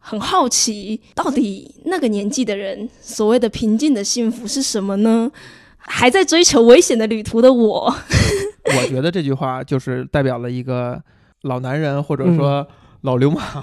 [0.09, 5.29] 很好奇，到底那个年纪的人所谓的平静的幸福是什么呢？
[5.79, 7.93] 还在追求危险的旅途的我，
[8.63, 11.03] 我觉得这句话就是代表了一个
[11.41, 12.65] 老男人或者说
[13.01, 13.61] 老流氓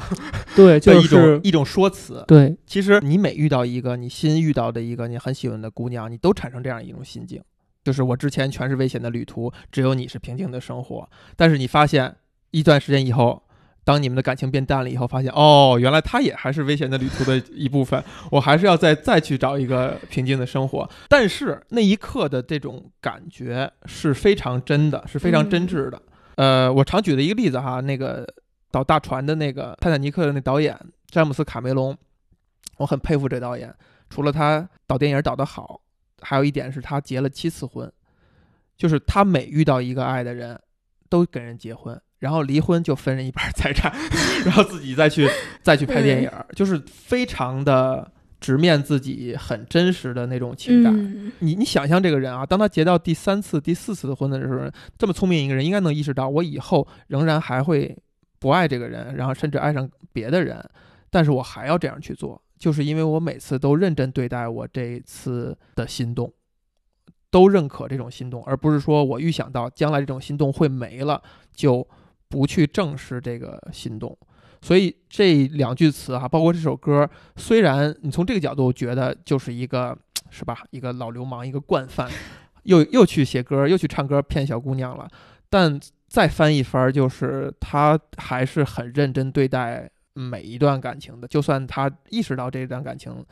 [0.55, 2.23] 对，的一种、一种说辞。
[2.29, 7.41] 对，其实你每遇到一个你新遇到的一个你很喜欢的姑娘，你都产生这样一种心境，
[7.83, 11.09] 就是我之前全是危险的旅途，只有你是平静的生活。
[11.37, 12.15] 但是你发现
[12.51, 13.43] 一段时间以后，
[13.85, 20.89] 当你们的感情变淡了以后，发现哦，原来他也还是危险的旅途的一部分，我还是要再再去找一个平静的生活。
[21.09, 26.01] 但是那一刻的这种感觉是非常真的，是非常真挚的。
[26.37, 28.27] 呃，我常举的一个例子哈，那个
[28.71, 31.97] 导大船的那个泰坦尼克的那导演詹姆斯卡梅隆，
[32.79, 33.73] 我很佩服这导演。
[34.09, 35.81] 除了他导电影导得好，
[36.21, 37.91] 还有一点是他结了七次婚，
[38.77, 40.59] 就是他每遇到一个爱的人，
[41.09, 43.93] 都跟人结婚，然后离婚就分人一半财产，
[44.45, 45.29] 然后自己再去
[45.63, 50.95] 再去拍电影，就是非常的直面自己很真实的那种情感。
[50.97, 57.97] 嗯你你想象这个人啊，当他结到第三次、第四次的婚的时候，这么聪明一个人，应该能意识到我以后仍然还会
[58.39, 60.63] 不爱这个人，然后甚至爱上别的人，
[61.11, 66.33] 但是我还要这样去做，就是因为我每次都认真对待我这一次的心动，
[67.31, 71.23] 都认可这种心动，而不是说我预想到将来这种心动会没了，
[71.55, 71.87] 就
[72.35, 74.19] 不去正视这个心动。
[74.61, 79.97] 所以这两句词哈、包括这首歌，虽然你从这个角度觉得就是一个
[80.31, 82.11] 是吧，一个老流氓，一个惯犯，
[82.65, 85.09] 又又去写歌，又去唱歌骗小姑娘了，
[85.49, 93.25] 但再翻一番，就是他还是很认真对待每一段感情的，就算他意识到这段感情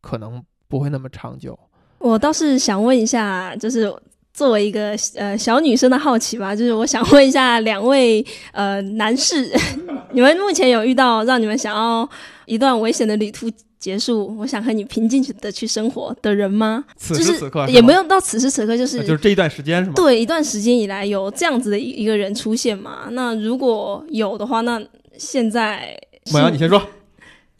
[0.00, 1.58] 可能不会那么长久。
[1.98, 3.92] 我倒是想问一下，就是
[4.32, 9.50] 作为一个呃小女生的好奇吧，就是我想问一下两位呃男士，
[10.12, 12.08] 你们目前有遇到让你们想要
[12.46, 16.84] 一段危险的旅途结束，我想和你平静的去生活的人吗？
[16.96, 19.94] 此就是时此刻是也没有到此时此刻，就是呃就是这一段时间是吗？
[19.96, 23.08] 对一段时间以来有这样子的一一个人出现嘛？
[23.10, 24.80] 那如果有的话，那
[25.16, 25.96] 现在
[26.32, 26.80] 猛阳，你先说。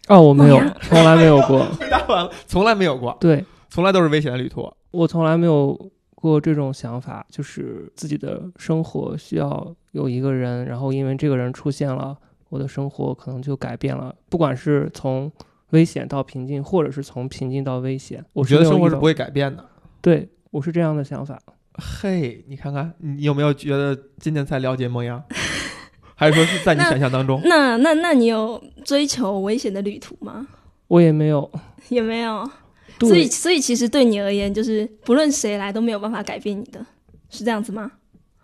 [0.08, 1.66] 哦，我没有，从来没有过。
[1.78, 4.66] 回答完了，从来没有过，对从来都是危险的旅途。
[4.90, 5.78] 我从来没有
[6.20, 12.16] 过这种想法，就是自己的生活需要有一个人，然后因为这个人出现了，
[12.48, 15.30] 我的生活可能就改变了，不管是从
[15.70, 19.64] 危险到平静，或者是从平静到危险，我我觉得生活是不会改变的。
[20.00, 21.38] 对，我是这样的想法。
[21.74, 25.22] 嘿，你看看，你有没有觉得今天才了解梦阳？
[26.16, 27.40] 还是说是在你想象当中？
[27.44, 30.48] 那那那你有追求危险的旅途吗？
[30.88, 31.48] 我也没有。
[31.90, 32.50] 也没有。
[32.98, 36.84] 对所以所以其实对你而言，就是不论谁来都没有办法改变你的，
[37.30, 37.90] 是这样子吗？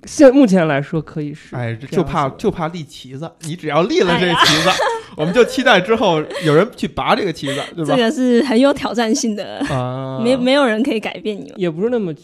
[0.07, 4.69] 现目前来说可以是，哎，就怕就怕立旗子，你只要立了这个旗子，
[5.17, 7.97] 我们就期待之后有人去拔这个旗子，对吧？
[7.97, 11.51] 这个是很有挑战性的，啊， 没没有人可以改变你。
[11.57, 12.15] 也不是那么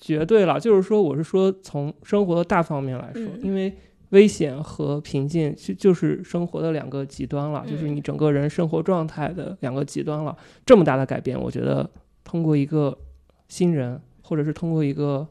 [0.00, 0.60] 绝对了。
[0.60, 3.74] 就是说，我是说从生活的大方面来说，嗯因为
[4.10, 10.36] 危险和平静就就是生活的两个极端了，嗯就是你整个人生活状态的两个极端了。
[10.64, 11.88] 这么大的改变，我觉得
[12.22, 12.96] 通过一个
[13.48, 15.26] 新人，或者是通过一个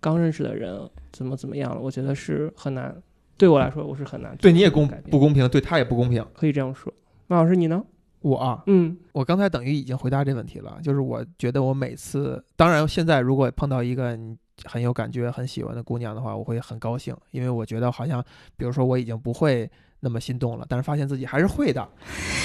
[0.00, 0.78] 刚认识的人，
[1.12, 2.94] 怎么怎么样了，我觉得是很难。
[3.36, 4.36] 对我来说，我是很难。
[4.36, 6.24] 对你也公不公平，对他也不公平。
[6.32, 6.92] 可以这样说。
[7.26, 7.84] 马老师，你呢？
[8.20, 18.22] 我啊，嗯我刚才等于已经回答这问题了，就是我觉得我每次，当然现在如果碰到一个你很有感觉、很喜欢的姑娘的话，我会很高兴，因为我觉得好像，
[18.56, 21.86] 比如说我已经不会那么心动了，但是发现自己还是会的，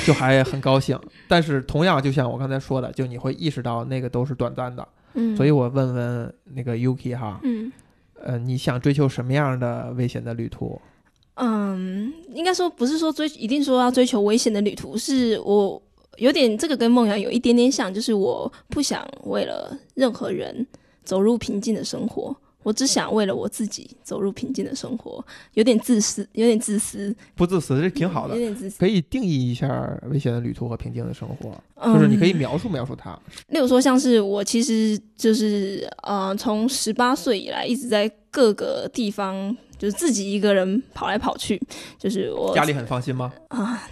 [0.06, 1.00] 就还很高兴。
[1.28, 7.72] 但是同样，就像我刚才说的，就你会意识到那个都是短暂的，嗯，所以我问问那个 Yuki 哈，嗯
[8.20, 10.80] 呃，你想追求什么样的危险的旅途？
[11.36, 15.80] 嗯，应该说不是说追，一定说要追求危险的旅途，是我
[16.18, 20.66] 有点这个跟梦阳有一点点像，就是我不想为了任何人
[21.08, 28.42] 走入平静的生活，我只想为了我自己走入平静的生活，有点自私，有点自私，不自私，这挺好的有。
[28.42, 28.78] 点自私。
[28.78, 33.18] 可以定义一下危险的旅途和平静的生活，嗯就是你可以描述描述它。
[33.48, 41.58] 例如说，像是我其实就是呃，从十八岁以来一直在各个地方，就是自己一个人跑来跑去，
[41.98, 43.32] 就是我家里很放心吗？
[43.48, 43.88] 啊，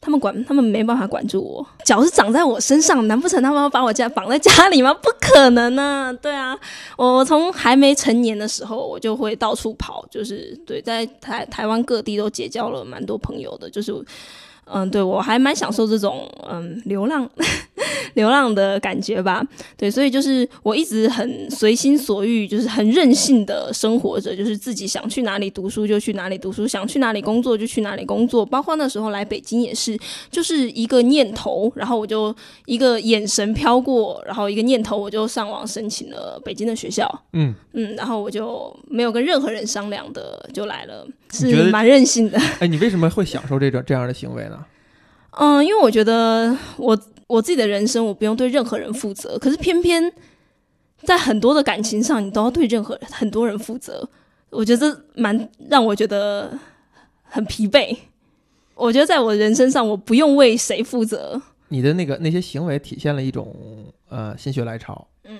[0.00, 4.94] 他们管他们没办法管住我，脚是长在我身上，难不成他们要把我家绑在家里吗？
[4.94, 6.16] 不可能呢！
[6.22, 6.58] 对啊，
[6.96, 13.94] 我从还没成年的时候，我就会到处跑，就是对，在台台湾各地都结交了蛮多朋友的，就是。
[14.70, 17.26] 嗯，对我还蛮享受这种嗯流浪
[18.14, 19.44] 流浪的感觉吧。
[19.76, 28.44] 对，所以就是我一直很随心所欲，就是很任性的生活着，就是自己想去哪里读书就去哪里读书，想去哪里工作就去哪里工作。
[28.44, 29.98] 包括那时候来北京也是，
[30.30, 32.34] 就是一个念头，然后我就
[32.66, 37.08] 一个眼神飘过，然后一个念头我就上网申请了北京的学校。
[37.32, 42.38] 嗯，嗯，然后我就没有跟任何人商量的就来了，是蛮任性的。
[42.58, 44.64] 哎，你为什么会享受这种这样的行为呢？
[45.40, 50.12] 嗯，因为我觉得我我自己的人生我不用对任何人负责，可是偏偏
[51.02, 54.08] 在很多的感情上，你都要对任何很多人负责。
[54.50, 56.58] 我觉得这蛮让我觉得
[57.22, 57.96] 很疲惫。
[58.74, 61.40] 我觉得在我人生上，我不用为谁负责。
[61.68, 63.54] 你的那个那些行为体现了一种
[64.08, 65.38] 呃心血来潮，嗯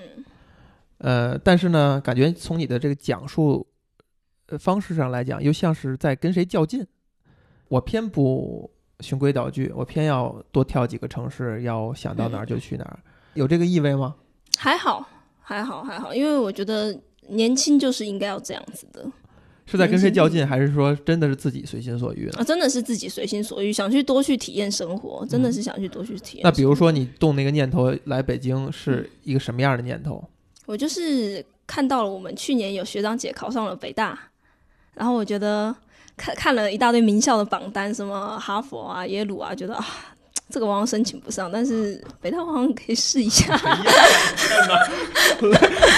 [0.99, 3.65] 呃，但是呢，感觉从你的这个讲述
[4.47, 6.85] 呃方式上来讲，又像是在跟谁较劲。
[7.69, 12.99] 我偏不循规蹈矩，我偏要多跳几个城市，要想到哪儿就去哪儿，
[13.33, 14.15] 有这个意味吗？
[14.57, 15.07] 还好，
[15.39, 19.05] 还好，还好，因为我觉得年轻就是应该要这样子的
[19.65, 22.39] 是在跟谁较劲，还是说真的是自己随心所欲呢？
[22.39, 22.43] 啊！
[22.43, 26.43] 真的是自己随心所欲，想去多去体验生活，真的是想去多去体验。
[26.43, 30.27] 那比如说，你动那个念头来北京是一个什么样的念头？
[30.65, 34.19] 我就是看到了我们去年有学长姐考上了北大，
[34.95, 35.75] 然后我觉得
[36.19, 39.85] 看看了一大堆名校的榜单，什么哈佛啊、耶鲁啊，觉得啊，
[40.49, 43.55] 这个我好像申请不上，但是北大我好像可以试一下。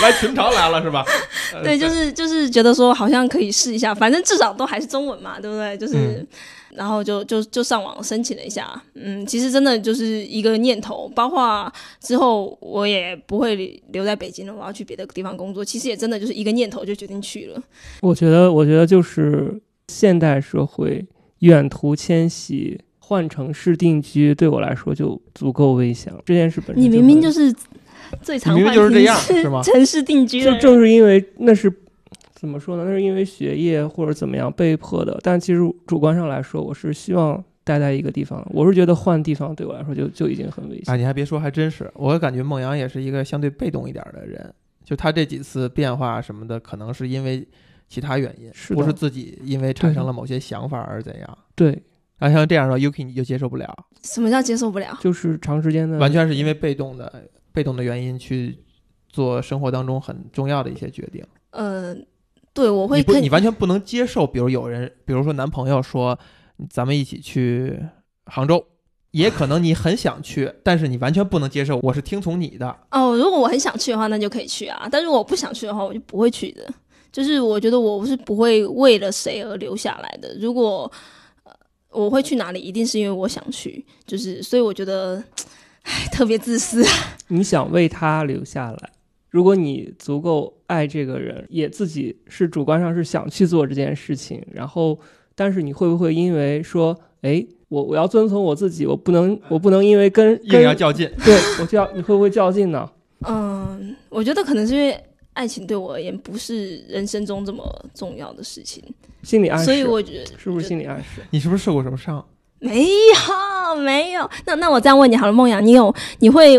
[0.01, 1.03] 来群嘲来了是吧？
[1.53, 5.75] 呃对，就是就是觉得说好像可以试一下，反正至少都还是中文嘛，对不对？
[5.77, 6.27] 就是，嗯
[6.73, 17.62] 然后就就就上网申请了一下，嗯，其实真的就是一个念头，包括之后我也不会留在北京了，我要去别的地方工作，其实也真的就是一个念头就决定去了。
[17.99, 19.53] 我觉得，我觉得就是
[19.91, 21.06] 现代社会
[21.39, 26.21] 远途迁徙、换城市定居，对我来说就足够危险了。
[26.25, 27.54] 这件事本身你明明就是
[28.21, 31.71] 最常你明明就是这样是吗 城市定居的就，正是因为那是
[32.34, 32.86] 怎么说呢？
[32.86, 35.19] 那是因为学业或者怎么样被迫的。
[35.21, 38.44] 但其实主观上来说，我是希望待在一个地方。
[38.52, 40.94] 我是觉得换地方对我来说就就已经很危险。
[40.94, 47.48] 啊，你还别说，还真是，我感觉孟阳也是一个相对被动一点的人，就他这几次变化什么的，可能是因为
[47.92, 51.37] 其他原因，是不是自己因为产生了某些想法而怎样。
[51.56, 51.77] 对，
[52.19, 53.67] 啊，像这样的 Yuki 你就接受不了，
[54.02, 54.98] 什么叫接受不了？
[55.02, 58.58] 就是长时间的完全是因为被动的被动的原因去
[59.10, 61.21] 做生活当中很重要的一些决定。
[61.50, 61.94] 呃，
[62.54, 66.17] 对我会你你完全不能接受，比如有人，比如说男朋友说，
[66.69, 67.77] 咱们一起去
[68.27, 68.65] 杭州，
[69.12, 72.73] 也可能你很想去，但是你完全不能接受，我是听从你的。
[72.92, 74.87] 哦，如果我很想去的话，那就可以去啊。
[74.89, 76.65] 但如果我不想去的话，我就不会去的。
[77.12, 80.35] 就是我觉得我是不会为了谁而留下来的。
[80.39, 80.91] 如果
[81.43, 81.51] 呃
[81.91, 83.85] 我会去哪里，一定是因为我想去。
[84.05, 85.21] 就是所以我觉得，
[85.83, 86.83] 唉，特别自私。
[87.27, 88.89] 你想为他留下来，
[89.29, 94.97] 如果你足够爱这个人，也自己是主观上是想去做这件事情，然后，
[95.35, 102.89] 但是你会不会因为说，哎，我我要遵从我自己，我不能我不能因为跟硬要较劲，对我就要你会不会较劲呢？
[103.27, 104.97] 嗯，我觉得可能是因为
[105.34, 107.63] 爱情对我而言不是人生中这么
[107.94, 108.84] 重要的事情，
[109.23, 111.21] 心理暗示，所以我觉得是不是心理暗示？
[111.32, 112.23] 你是不是受过什么伤？
[112.60, 114.29] 没有没有。
[114.46, 116.56] 那那我这样问你好了，梦阳，你有你会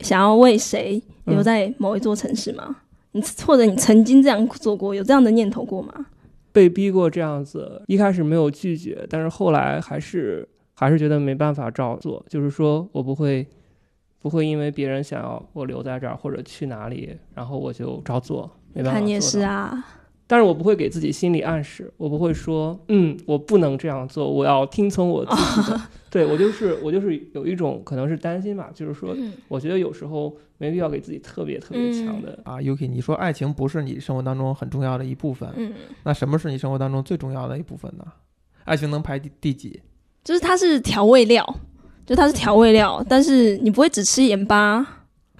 [0.00, 2.76] 想要为谁留在某一座城市吗？
[3.12, 6.06] 你或者你曾经这样做过，有这样的念头过吗？
[6.52, 13.46] 被逼过这样子，一开始没有拒绝，但是后来还是还是觉得没办法照做，就是说我不会
[14.26, 18.98] 不会因为别人想要我留在这儿或者去哪里，然后我就照做，没办法。
[18.98, 19.86] 看你也是啊。
[20.26, 25.80] 但是我不会给自己心理暗示，我不会说，嗯，我不能这样做，我要听从我自己的。
[26.10, 29.16] 对我就是我就是有一种可能是担心吧，就是说，
[29.46, 32.56] 我觉得有时候没必要给自己特别特别强的啊。
[32.56, 35.72] Yuki，你说爱情不是你生活当中很重要的一部分，嗯，
[36.02, 38.04] 那什么是你生活当中最重要的一部分呢？
[38.64, 39.80] 爱情能排第第几？
[40.24, 41.60] 就是它是调味料，
[42.06, 44.86] 就它是调味料，但是你不会只吃盐巴。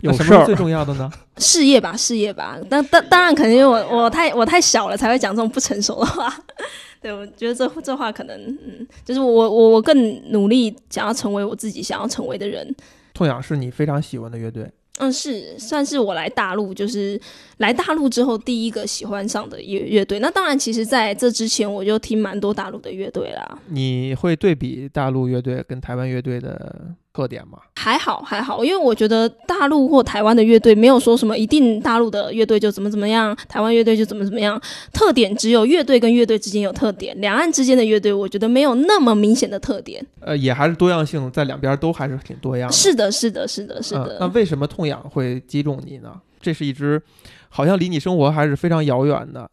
[0.03, 1.11] 有什么最重要的呢？
[1.39, 2.59] 事业吧，事业吧。
[2.69, 6.31] 当当当然，肯定因为我我太我太小了，才会讲这种不成熟的话。
[7.01, 12.75] 对，我觉得这这话可能，嗯，就是我我我更努力想要成为我自己想要成为的人。
[13.15, 14.71] 痛仰是你非常喜欢的乐队。
[14.99, 17.21] 嗯，是算是我来大陆，就是
[17.59, 20.19] 来大陆之后第一个喜欢上的乐乐队。
[20.19, 23.59] 那当然，其实在这之前我就听蛮多大陆的乐队啦。
[23.69, 26.95] 你会对比大陆乐队跟台湾乐队的？
[27.17, 27.59] 特点吗？
[27.75, 34.61] 还好还好，因为我觉得大陆或台湾的乐队没有说什么一定大陆的乐队就怎么怎么样，台湾乐队就怎么怎么样。
[34.93, 40.05] 特点只有乐队跟乐队之间有特点，两岸之间的乐队我觉得没有那么明显的特点。
[40.21, 42.71] 呃，也还是多样性，在两边都还是挺多样。
[42.71, 44.19] 是的，是的，是的，是的。
[44.21, 46.21] 那为什么痛痒会击中你呢？
[46.39, 47.01] 这是一支
[47.49, 49.51] 好像离你生活还是非常遥远的。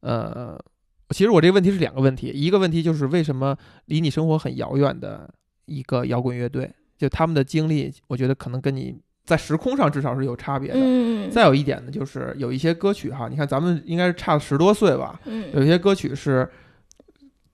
[0.00, 0.58] 呃，
[1.10, 5.30] 其实我这个问题是两个问题，一个问题就是为什么离你生活很遥远的
[5.64, 6.70] 一个摇滚乐队。
[7.00, 8.94] 就他们的经历，我觉得可能跟你
[9.24, 10.78] 在时空上至少是有差别的。
[10.78, 15.18] 嗯再有一点呢，就是有一些歌曲哈，你看咱们应该是差十多岁吧。
[15.24, 15.50] 嗯。
[15.54, 16.46] 有些歌曲是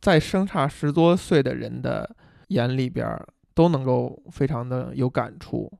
[0.01, 2.11] 在相差十多岁的人的
[2.49, 3.07] 眼里边
[3.55, 5.70] 都能够非常的有感触。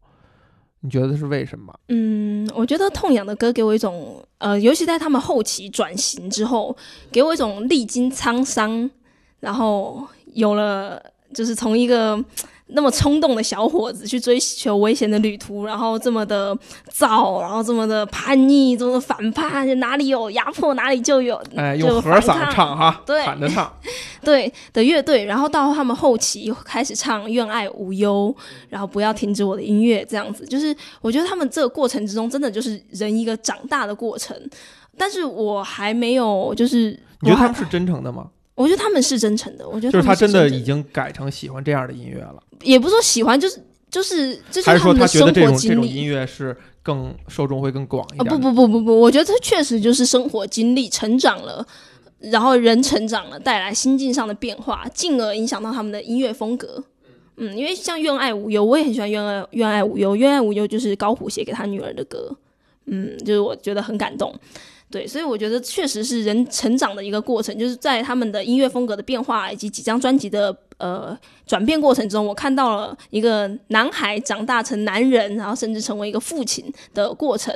[0.81, 1.75] 你觉得是为什么？
[1.89, 6.77] 嗯，我觉得痛仰的歌给我一种呃，尤其在他们后期转型之后，
[7.11, 8.89] 给我一种历经沧桑，
[9.41, 11.03] 然后有了
[11.35, 12.23] 就是从一个。
[12.71, 16.53] 那么冲动的小伙子去追求危险的旅途，然后这么的
[16.91, 23.73] 躁，然后这么的叛逆，这么反叛，哪里有压迫哪里就有，哎，用和嗓唱哈，对，喊着唱，
[24.25, 28.35] 对的乐队，然后到他们后期开始唱《愿爱无忧》，
[28.69, 34.37] 然后不要停止我的音乐，这样子，就是我觉得他们这个过程之中，真的就是人一个长大的过程，
[34.99, 38.27] 但是我还没有，就是你觉得他们是真诚的吗？
[38.57, 45.59] 我觉得他们是真诚的，我觉得就是他真的已经改成喜欢这样的音乐了，也不是说喜欢，就是就是这是他们的生活经历。
[45.69, 48.25] 这种音乐是更受众会更广一点。
[48.25, 51.65] 不不不不不，我觉得这确实就是生活经历，成长了，
[52.19, 56.83] 然后人成长了，带来心境上的变化，进而影响到他们的音乐风格。
[57.37, 62.35] 嗯，因为像《愿爱无忧》，我也很喜欢《愿爱愿爱无忧》，《愿爱无忧》就是高虎写给他女儿的歌。
[62.87, 64.35] 嗯，就是我觉得很感动。
[64.97, 71.15] 对，所以我觉得确实是人成长的一个过程，就是在他们的音乐风格的变化以及几张专辑的呃
[71.47, 77.55] 转变过程中，我看到了一个男孩长大成男人，然后甚至成为一个父亲的过程，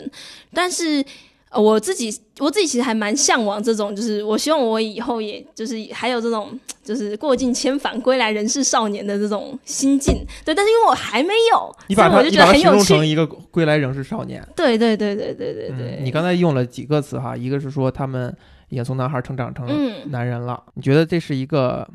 [0.53, 1.03] 但是。
[1.51, 10.24] 呃，我自己我自己其实还蛮向往这种，就是我希望我以后也就是还有这种，就是过尽千帆归来仍是少年的这种心境。
[10.44, 12.94] 对，但是因为我还没有，你把我就觉得很有趣。
[12.94, 14.46] 成一个归来仍是少年。
[14.55, 16.01] 对对对对对对对。
[16.03, 18.32] 你刚才用了几个词哈，一个是说他们
[18.68, 19.66] 已经从男孩成长成
[20.12, 20.62] 男人了。
[20.74, 21.88] 你觉得这是一个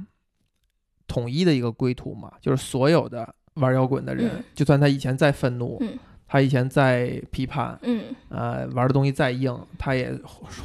[1.08, 2.30] 统一的一个归途吗？
[2.42, 5.82] 就是所有的玩摇滚的人，就算他以前再愤怒。
[6.36, 10.14] 他以前在批判，嗯，呃，玩的东西再硬，他也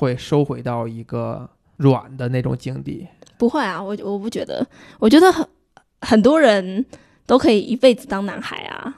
[0.00, 3.06] 会收回到一个软的那种境地。
[3.38, 4.66] 不会啊，我我不觉得，
[4.98, 5.46] 我觉得很
[6.00, 6.84] 很多人
[7.24, 8.92] 都可以一辈子当男孩啊，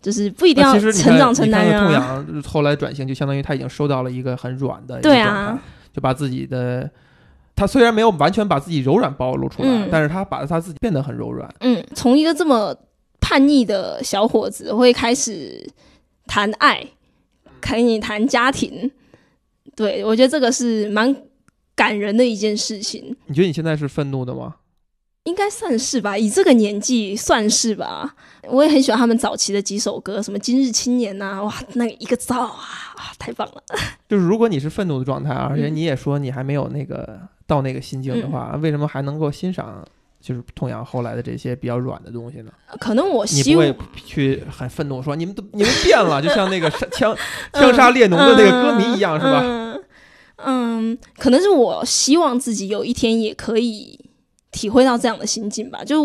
[0.00, 5.60] 就是不一定要成长成男人后来转型，就相当于他已经收到了一个很软的对啊，
[5.92, 6.90] 就把自己的
[7.54, 11.54] 他虽然没有完全把自己柔软暴露出来，但是他把他自己变得很柔软。
[11.60, 12.74] 嗯，从一个这么。
[13.22, 15.66] 叛逆的小伙子会开始
[16.26, 16.86] 谈爱，
[17.60, 18.90] 可以谈家庭。
[19.74, 21.16] 对我觉得这个是蛮
[21.74, 24.56] 感人的一件事情，你觉得你现在是愤怒的吗？
[25.24, 28.16] 应该算是吧，以这个年纪算是吧。
[28.48, 32.58] 我也很喜欢他们早期的几首歌，什么《今日青年》呐，哇，那一个造啊，
[32.96, 33.62] 啊，太棒了。
[34.08, 39.86] 就是如果你是愤怒的状态，而且你也说你还没有那个到那个心境的话，为什么还能够欣赏
[40.22, 42.52] 就是痛仰后来的这些比较软的东西呢？
[42.78, 47.14] 可能我你希望不会去很愤怒说你们都你们变了，就像那个枪
[47.52, 49.40] 枪杀列侬的那个歌迷一样，是吧？
[49.42, 49.82] 嗯
[50.44, 53.98] 嗯，可能是我希望自己有一天也可以
[54.50, 55.84] 体会到这样的心境吧。
[55.84, 56.04] 就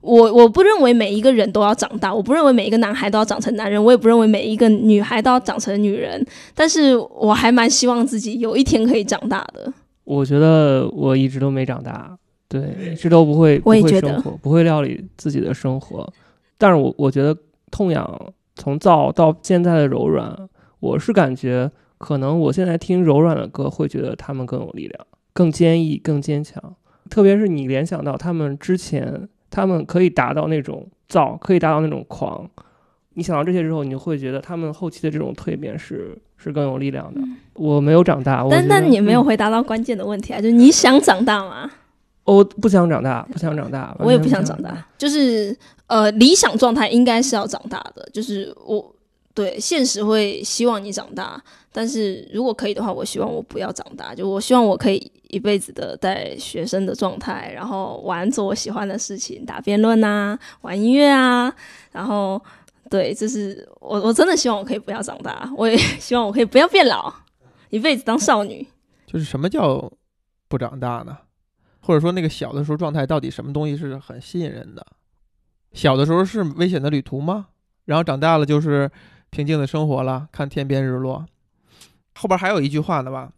[0.00, 6.22] 我我不认为每一个人都要长大，我不认为每一个男孩都要长成男人，我也不认为每一个女孩都要长成女人。
[6.54, 9.72] 但是我还蛮希望自己有一天可以长大的。
[10.04, 12.16] 我觉得我一直都没长大，
[12.48, 16.10] 对，一直都不会不我也觉得会生活，不会料理自己的生活。
[16.56, 17.36] 但是我我觉得
[17.70, 20.48] 痛痒从燥到现在的柔软，
[20.80, 26.62] 我是感觉可能我现在听柔软的歌，会觉得他们更有力量、更坚毅、更坚强。
[27.10, 32.48] 特别是你联想到他们之前，他们可以达到那种燥，可以达到那种狂。
[33.14, 37.20] 你想到这些之后，你就会觉得他们后期的这种蜕变是是更有力量的。
[37.54, 41.70] 我没有长大，但但你没有嗯回答到关键的问题啊，就是你想长大吗？
[42.34, 45.56] 我不想长大，不想长大，我也不想想长大，就是
[45.86, 48.94] 呃，理想状态应该是要长大的，就是我
[49.32, 61.50] 对现实会希望你长大，但是如果可以的话，我希望我不要长大，就我希望我可以一辈子的在学生的状态，然后玩做我喜欢的事情，打辩论啊，玩音乐啊，
[61.92, 62.38] 然后
[62.90, 67.10] 对，就是我我真的希望我可以不要长大，我也 希望我可以不要变老，
[67.70, 68.66] 一辈子当少女。
[69.06, 69.90] 就是什么叫
[70.46, 71.16] 不长大呢？
[71.88, 74.86] 或者说那个小的时候状态到底什么东西是很吸引人的？
[75.72, 77.46] 小的时候是危险的旅途吗？
[77.86, 78.90] 然后长大了就是
[79.30, 81.24] 平静的生活了，看天边日落。
[82.16, 83.32] 后边还有一句话呢吧？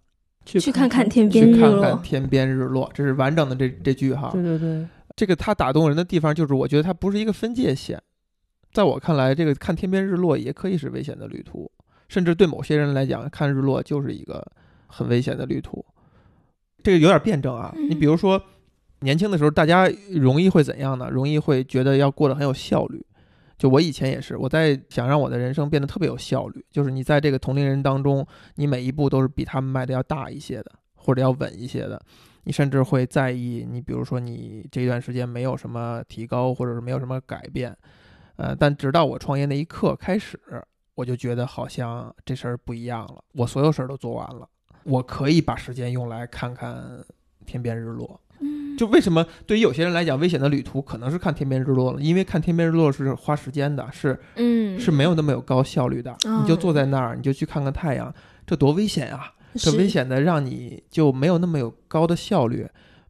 [0.45, 4.31] 去看看天边去看日落看天边日落，这是完整的这这句哈。
[4.33, 4.85] 对对对，
[5.15, 8.03] 这个它打动人的地方就是，我觉得它不是一个分界线。
[8.73, 11.71] 在我看来，这个看天边日落也可以是危险的旅途，
[12.09, 14.45] 甚至对某些人来讲，看日落就是一个
[14.89, 15.87] 很危险的旅途。
[16.83, 17.75] 这个有点辩证啊。
[17.89, 18.43] 你比如说，
[19.01, 21.09] 年轻的时候，大家容易会怎样呢？
[21.11, 23.05] 容易会觉得要过得很有效率。
[23.59, 32.01] 就我以前也是，我在想让我的人生变得特别有效率，就是你在这个同龄人当中，你每一步都是比他们迈的要大一些的，或者要稳一些的。
[32.45, 37.77] 你甚至会在意，你比如说你这段时间没有什么提高，或者是没有什么改变，
[38.37, 40.41] 呃，但直到我创业那一刻开始，
[40.95, 43.23] 我就觉得好像这事儿不一样了。
[43.35, 44.49] 我所有事儿都做完了，
[44.85, 47.05] 我可以把时间用来看看
[47.47, 48.21] 天边日落。
[48.79, 56.11] 就为什么对于有些人来讲，危险的旅途可能是看天边日落了，因为看天边日落是花时间的，是嗯，是没有那么有高效率的。
[56.25, 58.15] 哦你就坐在那儿，你就去看看太阳，
[58.47, 59.35] 这多危险啊！
[59.55, 62.67] 这危险的让你就没有那么有高的效率，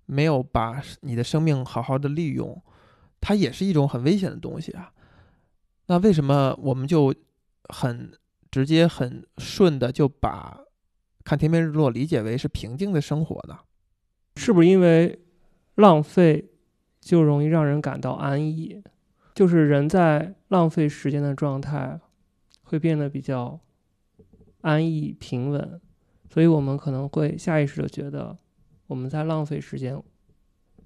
[0.06, 2.60] 没有把你的生命好好的利用，
[3.20, 4.90] 它也是一种很危险的东西啊。
[5.86, 7.14] 那为什么我们就
[7.68, 8.10] 很
[8.50, 10.58] 直接、很顺的就把
[11.24, 13.58] 看天边日落理解为是平静的生活的？
[14.36, 15.20] 是不是因为
[15.74, 16.50] 浪费
[17.00, 18.82] 就容易让人感到安逸？
[19.34, 21.98] 就是人在浪费时间的状态
[22.62, 23.58] 会变得比较
[24.60, 25.80] 安逸平稳，
[26.32, 28.36] 所以我们可能会下意识的觉得
[28.86, 30.00] 我们在浪费时间，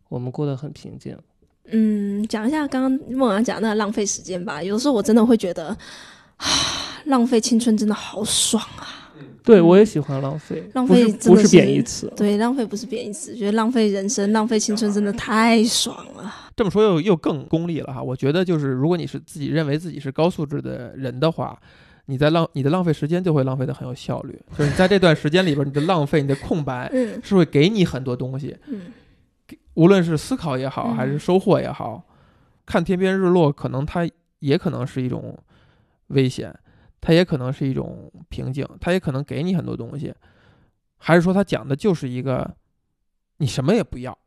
[0.08, 1.18] 我们过得很平静。
[1.66, 4.62] 嗯，讲一下刚刚梦阳讲的那浪费时间吧。
[4.62, 5.68] 有时候我真的会觉得，
[6.36, 6.46] 啊，
[7.06, 8.93] 浪费青春真的好爽啊！
[9.44, 12.10] 对我也喜欢浪费，浪不是费不是贬义词。
[12.16, 16.34] 对，浪费不是贬义词，觉得浪费人生、浪费青春真的太爽了。
[16.56, 18.02] 这么说又又更功利了哈。
[18.02, 21.60] 我觉得就是，如果你是自己认为自己是高素质的人的话，
[22.06, 24.40] 你在浪你的浪费时间就会浪费的很有效率。
[24.56, 28.80] 就是你在这段时间里边，你的浪费、你的空白嗯是会给你很多东西，嗯
[29.74, 32.02] 无论是思考也好，嗯还是收获也好。
[32.64, 35.36] 看天边日落，可能它也可能是一种
[36.08, 36.54] 危险，
[37.06, 40.14] 它也可能是一种瓶颈，它也可能给你很多东西。
[40.96, 42.56] 还是说，它讲的就是一个
[43.36, 44.18] 你什么也不要。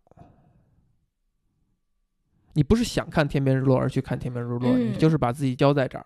[2.54, 6.06] 你不是想看天边日落而去看天边日落，嗯你就是把自己交在这儿。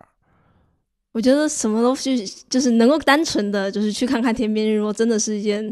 [1.12, 5.62] 我觉得什么都去，就是能够单纯的就是去看看天边日落，真的是一件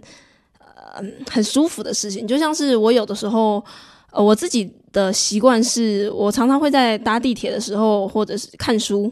[0.59, 2.26] 呃很舒服的事情。
[2.26, 3.64] 就像是我有的时候，
[4.12, 9.11] 呃，我自己的习惯是我常常会在搭地铁的时候，或者是看书，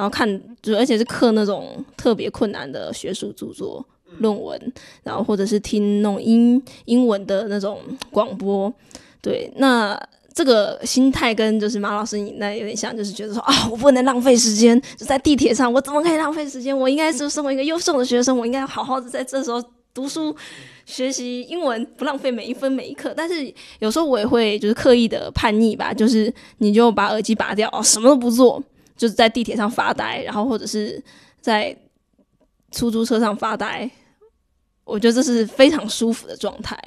[0.00, 0.26] 然后看，
[0.62, 3.84] 就而且是刻那种特别困难的学术著作、
[4.20, 4.72] 论文，
[5.02, 7.80] 然后或者是听那种英英文的那种
[8.10, 8.72] 广播。
[9.20, 10.00] 对，那
[10.32, 16.74] 这个心态跟就是马老师你那有点像，就是觉得说啊，我不能浪费时间，就在地铁上，我怎么可以浪费时间？
[16.74, 20.34] 我应该是身为一个优秀的学生，我应该好好的在这时候读书、
[20.86, 23.12] 学习英文，不浪费每一分每一刻。
[23.14, 28.62] 但是有时候我也会就是刻意的叛逆吧，就是你就把耳机拔掉哦，什么都不做，
[29.00, 31.02] 就是在地铁上发呆，然后或者是
[31.40, 31.74] 在
[32.70, 33.90] 出租车上发呆。
[34.84, 36.78] 我觉得这是非常舒服的状态。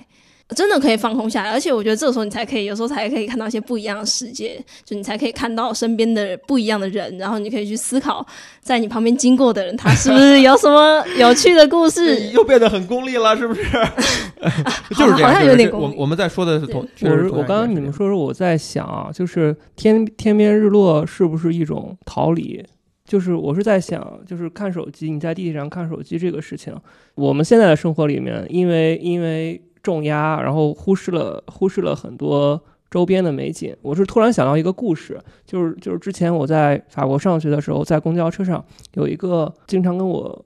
[0.50, 8.24] 真的可以放空下来，而且我觉得这个时候你才可以，有时候才可以看到一些不一样的世界，就你才可以看到身边的不一样的人，然后你可以去思考，
[8.62, 12.30] 在你旁边经过的人，他是不是有什么有趣的故事？
[12.32, 13.64] 又变得很功利了，是不是？
[14.96, 15.96] 就是这样，好像有点功利。
[15.96, 22.64] 我我们在说的是同，我是我刚刚你们说说，我在想啊，就是天天边日落是不是一种逃离？
[23.06, 26.76] 就是我是在想，就是看手机，你在地铁上看手机这个事情，
[27.16, 29.60] 我们现在的生活里面，因为因为。
[29.84, 32.60] 重压，然后忽视了忽视了很多
[32.90, 33.76] 周边的美景。
[33.82, 38.64] 我是突然想到一个故事，就是就是之前我在法国上学的时候，在公交车上
[38.94, 40.46] 有一个经常跟我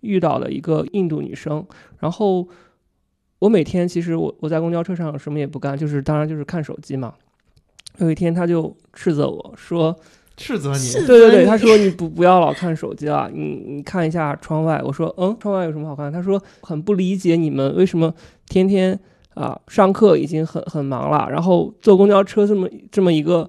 [0.00, 1.66] 遇到的一个印度女生，
[1.98, 2.48] 然后
[3.40, 7.12] 我每天其实我我在公交车上什么也不干，就是当然就是看手机嘛。
[7.98, 9.94] 有一天她就斥责我说。
[10.40, 14.80] 斥责你，对对对，他说你不不要老看手机了，你你看一下窗外。
[14.84, 16.12] 我说嗯，窗外有什么好看？
[16.12, 18.14] 他说很不理解你们为什么
[18.48, 18.98] 天天
[19.34, 23.48] 啊上课已经很很忙了，然后坐公交车这么这么一个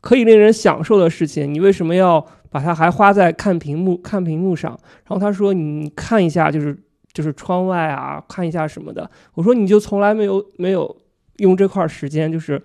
[0.00, 4.70] 可以令人享受的事情，你为什么要把它还花在看屏幕看屏幕上？
[5.06, 6.76] 然后他说你看一下就是
[7.12, 9.08] 就是窗外啊，看一下什么的。
[9.34, 10.96] 我说你就从来没有没有
[11.36, 12.60] 用这块时间，就是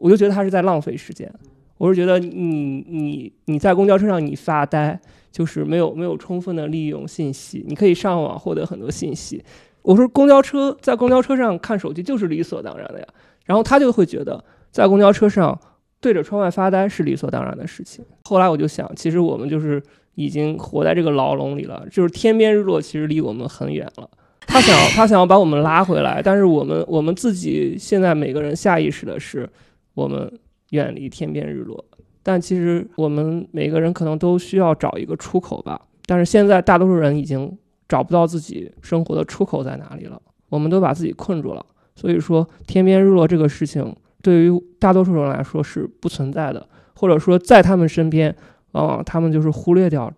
[0.00, 1.32] 我就觉得他是在浪费时间。
[1.78, 4.98] 我是觉得你你你在公交车上你发呆，
[5.32, 7.64] 就是没有没有充分的利用信息。
[7.68, 9.42] 你可以上网获得很多信息。
[9.82, 13.06] 我说公交车在公交车上看手机就是理所当然的呀。
[13.44, 15.58] 然后他就会觉得在公交车上
[16.00, 18.04] 对着窗外发呆是理所当然的事情。
[18.24, 19.82] 后来我就想，其实我们就是
[20.14, 24.08] 已经活在这个牢笼里了，就是天边日落其实离我们很远了。
[24.46, 29.48] 他想他想要把我们拉回来，但是我们我们自己现在每个人下意识的是
[29.94, 30.32] 我们。
[30.72, 31.84] 远离天边日落，
[32.22, 35.78] 但其实我们每个人可能都需要找一个出口吧。
[36.06, 37.58] 但是现在大多数人已经
[37.92, 40.18] 找不到自己生活的出口在哪里了，
[40.48, 41.62] 我们都把自己困住了。
[41.94, 48.34] 所以说，天边日落这个事情对于大多数人来说是不存在的，或者说在他们身边，
[48.70, 50.10] 往往他们就是忽略掉。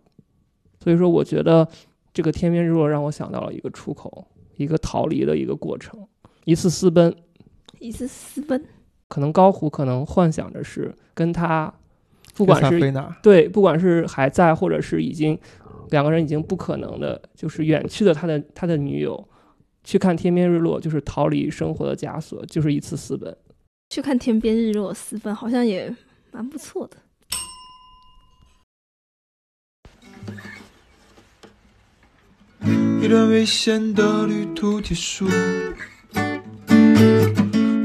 [0.78, 1.66] 所以说，我觉得
[2.12, 4.24] 这个天边日落让我想到了一个出口，
[4.56, 5.98] 一个逃离的一个过程，
[6.44, 7.12] 一次私奔，
[7.80, 8.64] 一次私奔。
[9.08, 11.74] 可能高虎可能幻想着是跟他，
[12.36, 12.80] 不管是
[13.20, 15.36] 对，不管是还在或者是已经
[15.90, 19.28] 两个人已经不可能的，就是远去的他的他的女友，
[19.82, 23.36] 去看天边日落，就是逃离生活的枷锁，就是一次私奔。
[23.90, 25.94] 去看天边日落私奔，好像也
[26.32, 26.96] 蛮不错的。
[33.00, 35.26] 一段危险的旅途结束。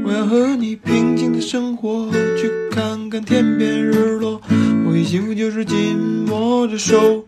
[0.02, 4.40] 我要和你平静的生活，去看看天边日落。
[4.86, 7.26] 我以幸福就是紧握着手。